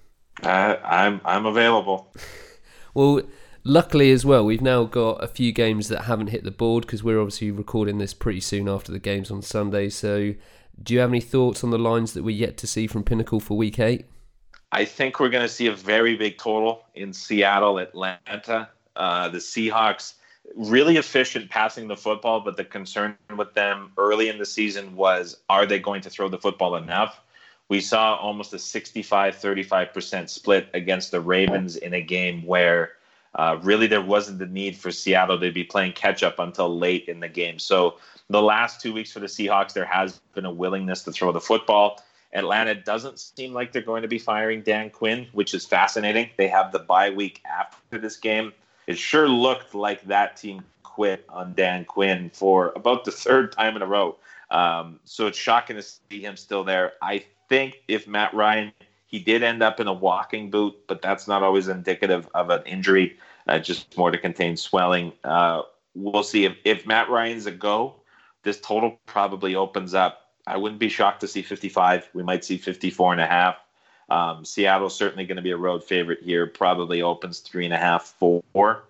Uh, 0.43 0.77
I'm 0.85 1.21
I'm 1.25 1.47
available. 1.47 2.13
well, 2.95 3.23
luckily 3.65 4.11
as 4.11 4.25
well, 4.25 4.45
we've 4.45 4.61
now 4.61 4.85
got 4.85 5.23
a 5.23 5.29
few 5.29 5.53
games 5.53 5.89
that 5.89 6.03
haven't 6.03 6.29
hit 6.29 6.45
the 6.45 6.51
board 6.51 6.87
because 6.87 7.03
we're 7.03 7.21
obviously 7.21 7.51
recording 7.51 7.99
this 7.99 8.15
pretty 8.15 8.41
soon 8.41 8.69
after 8.69 8.93
the 8.93 8.99
games 8.99 9.31
on 9.31 9.43
Sunday. 9.43 9.89
So, 9.89 10.35
do 10.83 10.95
you 10.95 11.01
have 11.01 11.11
any 11.11 11.21
thoughts 11.21 11.63
on 11.63 11.71
the 11.71 11.79
lines 11.79 12.15
that 12.15 12.23
we're 12.23 12.37
yet 12.37 12.57
to 12.59 12.67
see 12.67 12.87
from 12.87 13.05
Pinnacle 13.05 13.41
for 13.41 13.57
Week 13.57 13.79
Eight? 13.79 14.07
I 14.71 14.85
think 14.85 15.19
we're 15.19 15.31
going 15.31 15.47
to 15.47 15.53
see 15.53 15.67
a 15.67 15.75
very 15.75 16.15
big 16.17 16.37
total 16.37 16.85
in 16.95 17.13
Seattle, 17.13 17.79
Atlanta. 17.79 18.69
Uh, 18.99 19.29
the 19.29 19.39
Seahawks 19.39 20.15
really 20.57 20.97
efficient 20.97 21.51
passing 21.51 21.89
the 21.89 21.97
football, 21.97 22.41
but 22.41 22.57
the 22.57 22.65
concern 22.65 23.17
with 23.37 23.55
them 23.55 23.93
early 23.97 24.29
in 24.29 24.39
the 24.39 24.47
season 24.47 24.97
was 24.97 25.37
are 25.49 25.67
they 25.67 25.79
going 25.79 26.03
to 26.03 26.11
throw 26.11 26.29
the 26.29 26.39
football 26.39 26.77
enough? 26.77 27.21
We 27.69 27.81
saw 27.81 28.17
almost 28.17 28.53
a 28.55 28.59
65 28.59 29.37
35% 29.37 30.29
split 30.29 30.69
against 30.75 31.11
the 31.11 31.21
Ravens 31.21 31.77
in 31.77 31.95
a 31.95 32.01
game 32.01 32.45
where 32.45 32.93
uh, 33.35 33.59
really 33.63 33.87
there 33.87 34.03
wasn't 34.03 34.39
the 34.39 34.47
need 34.47 34.77
for 34.77 34.91
Seattle 34.91 35.39
to 35.39 35.53
be 35.53 35.65
playing 35.65 35.93
catch 35.93 36.23
up 36.23 36.39
until 36.39 36.77
late 36.77 37.09
in 37.09 37.21
the 37.21 37.29
game. 37.29 37.59
So 37.59 37.99
the 38.31 38.43
last 38.43 38.81
two 38.81 38.93
weeks 38.93 39.13
for 39.13 39.21
the 39.21 39.27
Seahawks, 39.27 39.75
there 39.75 39.85
has 39.85 40.19
been 40.35 40.47
a 40.47 40.51
willingness 40.51 41.05
to 41.05 41.13
throw 41.13 41.31
the 41.31 41.41
football. 41.41 42.03
Atlanta 42.33 42.75
doesn't 42.75 43.19
seem 43.19 43.53
like 43.53 43.73
they're 43.73 43.81
going 43.83 44.03
to 44.03 44.09
be 44.09 44.19
firing 44.19 44.63
Dan 44.63 44.91
Quinn, 44.91 45.29
which 45.33 45.55
is 45.55 45.65
fascinating. 45.65 46.31
They 46.37 46.49
have 46.49 46.73
the 46.73 46.79
bye 46.79 47.11
week 47.11 47.43
after 47.47 47.99
this 47.99 48.17
game 48.17 48.53
it 48.89 48.99
sure 48.99 49.29
looked 49.29 49.75
like 49.75 50.03
that 50.07 50.37
team 50.37 50.65
quit 50.83 51.25
on 51.29 51.53
Dan 51.55 51.85
Quinn 51.85 52.31
for 52.33 52.73
about 52.75 53.05
the 53.05 53.13
third 53.13 53.53
time 53.53 53.77
in 53.77 53.83
a 53.83 53.87
row. 53.87 54.17
Um, 54.51 54.99
so 55.05 55.27
it's 55.27 55.39
shocking 55.39 55.77
to 55.77 55.83
see 55.83 56.23
him 56.23 56.37
still 56.39 56.65
there. 56.65 56.95
I 57.03 57.23
think 57.51 57.83
if 57.87 58.09
Matt 58.09 58.33
Ryan, 58.33 58.73
he 59.07 59.19
did 59.19 59.43
end 59.43 59.63
up 59.63 59.79
in 59.79 59.87
a 59.87 59.93
walking 59.93 60.51
boot, 60.51 60.75
but 60.89 61.03
that's 61.03 61.29
not 61.29 61.43
always 61.43 61.69
indicative 61.69 62.31
of 62.35 62.49
an 62.49 62.63
injury, 62.65 63.19
uh, 63.47 63.59
just 63.59 63.97
more 63.99 64.11
to 64.11 64.17
contain 64.17 64.57
swelling. 64.57 65.13
Uh, 65.23 65.63
we'll 65.95 66.23
see 66.23 66.47
if, 66.47 66.57
if 66.65 66.87
Matt 66.87 67.11
Ryan's 67.11 67.45
a 67.45 67.53
go, 67.53 67.95
this 68.43 68.59
total 68.59 68.99
probably 69.05 69.55
opens 69.55 69.93
up. 69.93 70.31
I 70.47 70.57
wouldn't 70.57 70.81
be 70.81 70.89
shocked 70.89 71.21
to 71.21 71.29
see 71.29 71.43
55. 71.43 72.09
We 72.15 72.23
might 72.23 72.43
see 72.43 72.57
54 72.57 73.13
and 73.13 73.21
a 73.21 73.27
half. 73.27 73.57
Um, 74.09 74.45
Seattle's 74.45 74.97
certainly 74.97 75.27
going 75.27 75.37
to 75.37 75.43
be 75.43 75.51
a 75.51 75.57
road 75.57 75.85
favorite 75.85 76.23
here. 76.23 76.47
Probably 76.47 77.03
opens 77.03 77.41
three 77.41 77.65
and 77.65 77.75
a 77.75 77.79
half, 77.79 78.15
four. 78.19 78.85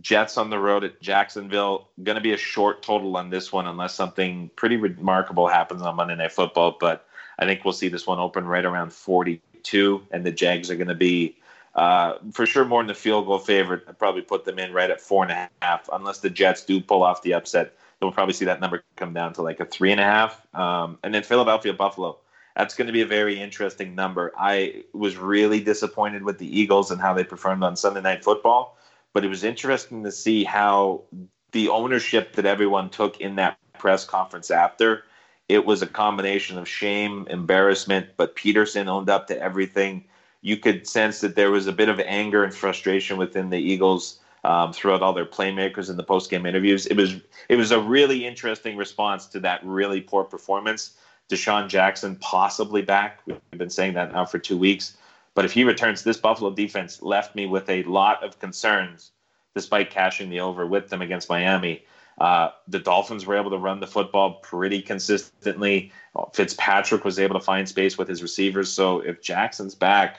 Jets 0.00 0.36
on 0.36 0.50
the 0.50 0.58
road 0.58 0.84
at 0.84 1.00
Jacksonville. 1.00 1.88
Going 2.02 2.16
to 2.16 2.22
be 2.22 2.32
a 2.32 2.38
short 2.38 2.82
total 2.82 3.16
on 3.16 3.30
this 3.30 3.52
one 3.52 3.66
unless 3.66 3.94
something 3.94 4.50
pretty 4.56 4.76
remarkable 4.76 5.48
happens 5.48 5.82
on 5.82 5.96
Monday 5.96 6.16
Night 6.16 6.32
Football. 6.32 6.76
But 6.78 7.06
I 7.38 7.44
think 7.44 7.64
we'll 7.64 7.72
see 7.72 7.88
this 7.88 8.06
one 8.06 8.18
open 8.18 8.46
right 8.46 8.64
around 8.64 8.92
42, 8.92 10.06
and 10.10 10.24
the 10.24 10.32
Jags 10.32 10.70
are 10.70 10.76
going 10.76 10.88
to 10.88 10.94
be 10.94 11.36
uh, 11.74 12.18
for 12.32 12.46
sure 12.46 12.64
more 12.64 12.80
than 12.80 12.88
the 12.88 12.94
field 12.94 13.26
goal 13.26 13.38
favorite. 13.38 13.84
I'd 13.88 13.98
probably 13.98 14.22
put 14.22 14.44
them 14.44 14.58
in 14.58 14.72
right 14.72 14.90
at 14.90 15.00
four 15.00 15.24
and 15.24 15.32
a 15.32 15.48
half, 15.62 15.88
unless 15.92 16.18
the 16.18 16.30
Jets 16.30 16.64
do 16.64 16.80
pull 16.80 17.02
off 17.02 17.22
the 17.22 17.34
upset. 17.34 17.76
Then 18.00 18.06
we'll 18.06 18.12
probably 18.12 18.34
see 18.34 18.44
that 18.44 18.60
number 18.60 18.82
come 18.96 19.12
down 19.12 19.32
to 19.34 19.42
like 19.42 19.60
a 19.60 19.64
three 19.64 19.92
and 19.92 20.00
a 20.00 20.04
half. 20.04 20.46
Um, 20.54 20.98
and 21.02 21.14
then 21.14 21.22
Philadelphia 21.22 21.72
Buffalo 21.72 22.18
that's 22.58 22.74
going 22.74 22.88
to 22.88 22.92
be 22.92 23.02
a 23.02 23.06
very 23.06 23.40
interesting 23.40 23.94
number. 23.94 24.32
I 24.36 24.82
was 24.92 25.16
really 25.16 25.60
disappointed 25.60 26.24
with 26.24 26.38
the 26.38 26.60
Eagles 26.60 26.90
and 26.90 27.00
how 27.00 27.14
they 27.14 27.22
performed 27.22 27.62
on 27.62 27.76
Sunday 27.76 28.00
Night 28.02 28.24
Football, 28.24 28.76
but 29.14 29.24
it 29.24 29.28
was 29.28 29.44
interesting 29.44 30.02
to 30.02 30.10
see 30.10 30.42
how 30.42 31.04
the 31.52 31.68
ownership 31.68 32.32
that 32.34 32.46
everyone 32.46 32.90
took 32.90 33.20
in 33.20 33.36
that 33.36 33.56
press 33.78 34.04
conference 34.04 34.50
after 34.50 35.04
it 35.48 35.64
was 35.64 35.82
a 35.82 35.86
combination 35.86 36.58
of 36.58 36.68
shame, 36.68 37.26
embarrassment, 37.30 38.08
but 38.16 38.34
Pederson 38.34 38.88
owned 38.88 39.08
up 39.08 39.28
to 39.28 39.40
everything. 39.40 40.04
You 40.42 40.56
could 40.56 40.86
sense 40.86 41.20
that 41.20 41.36
there 41.36 41.52
was 41.52 41.68
a 41.68 41.72
bit 41.72 41.88
of 41.88 42.00
anger 42.00 42.42
and 42.42 42.52
frustration 42.52 43.16
within 43.16 43.50
the 43.50 43.58
Eagles 43.58 44.18
um, 44.44 44.72
throughout 44.72 45.02
all 45.02 45.12
their 45.12 45.24
playmakers 45.24 45.88
in 45.88 45.96
the 45.96 46.02
post-game 46.02 46.44
interviews. 46.44 46.86
It 46.86 46.96
was 46.96 47.16
it 47.48 47.56
was 47.56 47.70
a 47.70 47.80
really 47.80 48.26
interesting 48.26 48.76
response 48.76 49.26
to 49.26 49.40
that 49.40 49.64
really 49.64 50.00
poor 50.00 50.24
performance. 50.24 50.96
DeSean 51.28 51.68
Jackson 51.68 52.16
possibly 52.16 52.82
back. 52.82 53.20
We've 53.26 53.40
been 53.56 53.70
saying 53.70 53.94
that 53.94 54.12
now 54.12 54.24
for 54.24 54.38
two 54.38 54.56
weeks. 54.56 54.96
But 55.34 55.44
if 55.44 55.52
he 55.52 55.64
returns, 55.64 56.02
this 56.02 56.16
Buffalo 56.16 56.50
defense 56.50 57.02
left 57.02 57.34
me 57.34 57.46
with 57.46 57.68
a 57.68 57.82
lot 57.84 58.24
of 58.24 58.38
concerns, 58.40 59.12
despite 59.54 59.90
cashing 59.90 60.30
the 60.30 60.40
over 60.40 60.66
with 60.66 60.88
them 60.88 61.02
against 61.02 61.28
Miami. 61.28 61.84
Uh, 62.20 62.50
the 62.66 62.80
Dolphins 62.80 63.26
were 63.26 63.36
able 63.36 63.50
to 63.50 63.58
run 63.58 63.78
the 63.78 63.86
football 63.86 64.34
pretty 64.34 64.82
consistently. 64.82 65.92
Fitzpatrick 66.32 67.04
was 67.04 67.18
able 67.18 67.38
to 67.38 67.44
find 67.44 67.68
space 67.68 67.96
with 67.96 68.08
his 68.08 68.22
receivers. 68.22 68.72
So 68.72 69.00
if 69.00 69.22
Jackson's 69.22 69.74
back, 69.74 70.18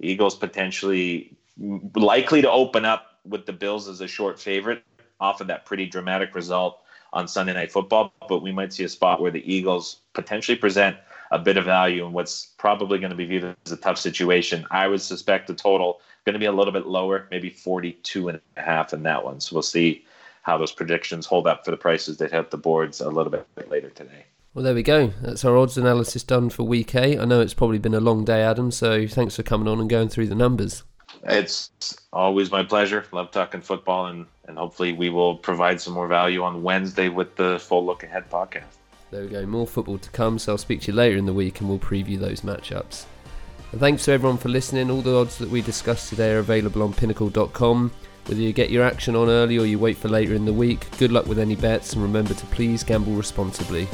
Eagles 0.00 0.34
potentially 0.34 1.36
likely 1.96 2.42
to 2.42 2.50
open 2.50 2.84
up 2.84 3.18
with 3.24 3.46
the 3.46 3.52
Bills 3.52 3.88
as 3.88 4.00
a 4.00 4.06
short 4.06 4.38
favorite 4.38 4.84
off 5.20 5.40
of 5.40 5.46
that 5.46 5.64
pretty 5.64 5.86
dramatic 5.86 6.34
result 6.34 6.80
on 7.12 7.28
Sunday 7.28 7.54
Night 7.54 7.72
Football, 7.72 8.12
but 8.28 8.42
we 8.42 8.52
might 8.52 8.72
see 8.72 8.84
a 8.84 8.88
spot 8.88 9.20
where 9.20 9.30
the 9.30 9.52
Eagles 9.52 10.00
potentially 10.12 10.56
present 10.56 10.96
a 11.30 11.38
bit 11.38 11.56
of 11.56 11.64
value 11.64 12.06
in 12.06 12.12
what's 12.12 12.46
probably 12.58 12.98
going 12.98 13.10
to 13.10 13.16
be 13.16 13.26
viewed 13.26 13.56
as 13.66 13.72
a 13.72 13.76
tough 13.76 13.98
situation. 13.98 14.66
I 14.70 14.88
would 14.88 15.00
suspect 15.00 15.46
the 15.46 15.54
total 15.54 16.00
going 16.24 16.34
to 16.34 16.38
be 16.38 16.46
a 16.46 16.52
little 16.52 16.72
bit 16.72 16.86
lower, 16.86 17.26
maybe 17.30 17.50
42 17.50 18.28
and 18.28 18.40
a 18.56 18.60
half 18.60 18.92
in 18.92 19.02
that 19.04 19.24
one. 19.24 19.40
So 19.40 19.56
we'll 19.56 19.62
see 19.62 20.04
how 20.42 20.58
those 20.58 20.72
predictions 20.72 21.26
hold 21.26 21.46
up 21.46 21.64
for 21.64 21.70
the 21.70 21.76
prices 21.76 22.18
that 22.18 22.32
hit 22.32 22.50
the 22.50 22.56
boards 22.56 23.00
a 23.00 23.08
little 23.08 23.30
bit 23.30 23.46
later 23.70 23.90
today. 23.90 24.24
Well, 24.54 24.64
there 24.64 24.74
we 24.74 24.82
go. 24.82 25.08
That's 25.22 25.44
our 25.44 25.56
odds 25.56 25.78
analysis 25.78 26.22
done 26.22 26.50
for 26.50 26.64
week 26.64 26.94
eight. 26.94 27.18
I 27.18 27.24
know 27.24 27.40
it's 27.40 27.54
probably 27.54 27.78
been 27.78 27.94
a 27.94 28.00
long 28.00 28.24
day, 28.24 28.42
Adam, 28.42 28.70
so 28.70 29.06
thanks 29.06 29.36
for 29.36 29.42
coming 29.42 29.68
on 29.68 29.80
and 29.80 29.88
going 29.88 30.08
through 30.08 30.26
the 30.28 30.34
numbers. 30.34 30.82
It's 31.24 31.70
always 32.12 32.50
my 32.50 32.62
pleasure. 32.62 33.04
Love 33.12 33.30
talking 33.30 33.60
football, 33.60 34.06
and, 34.06 34.26
and 34.46 34.58
hopefully 34.58 34.92
we 34.92 35.10
will 35.10 35.36
provide 35.36 35.80
some 35.80 35.94
more 35.94 36.06
value 36.06 36.42
on 36.42 36.62
Wednesday 36.62 37.08
with 37.08 37.36
the 37.36 37.58
full 37.58 37.84
look 37.84 38.02
ahead 38.02 38.30
podcast. 38.30 38.64
There 39.10 39.22
we 39.22 39.28
go. 39.28 39.46
More 39.46 39.66
football 39.66 39.98
to 39.98 40.10
come. 40.10 40.38
So 40.38 40.52
I'll 40.52 40.58
speak 40.58 40.82
to 40.82 40.92
you 40.92 40.96
later 40.96 41.16
in 41.16 41.26
the 41.26 41.32
week, 41.32 41.60
and 41.60 41.68
we'll 41.68 41.78
preview 41.78 42.18
those 42.18 42.42
matchups. 42.42 43.04
And 43.72 43.80
thanks 43.80 44.04
to 44.04 44.12
everyone 44.12 44.38
for 44.38 44.48
listening. 44.48 44.90
All 44.90 45.02
the 45.02 45.16
odds 45.16 45.38
that 45.38 45.50
we 45.50 45.60
discussed 45.60 46.08
today 46.08 46.32
are 46.32 46.38
available 46.38 46.82
on 46.82 46.92
pinnacle.com. 46.92 47.90
Whether 48.26 48.40
you 48.40 48.52
get 48.52 48.70
your 48.70 48.84
action 48.84 49.16
on 49.16 49.28
early 49.28 49.58
or 49.58 49.64
you 49.64 49.78
wait 49.78 49.96
for 49.96 50.08
later 50.08 50.34
in 50.34 50.44
the 50.44 50.52
week, 50.52 50.86
good 50.98 51.12
luck 51.12 51.26
with 51.26 51.38
any 51.38 51.56
bets 51.56 51.94
and 51.94 52.02
remember 52.02 52.34
to 52.34 52.46
please 52.46 52.84
gamble 52.84 53.14
responsibly. 53.14 53.88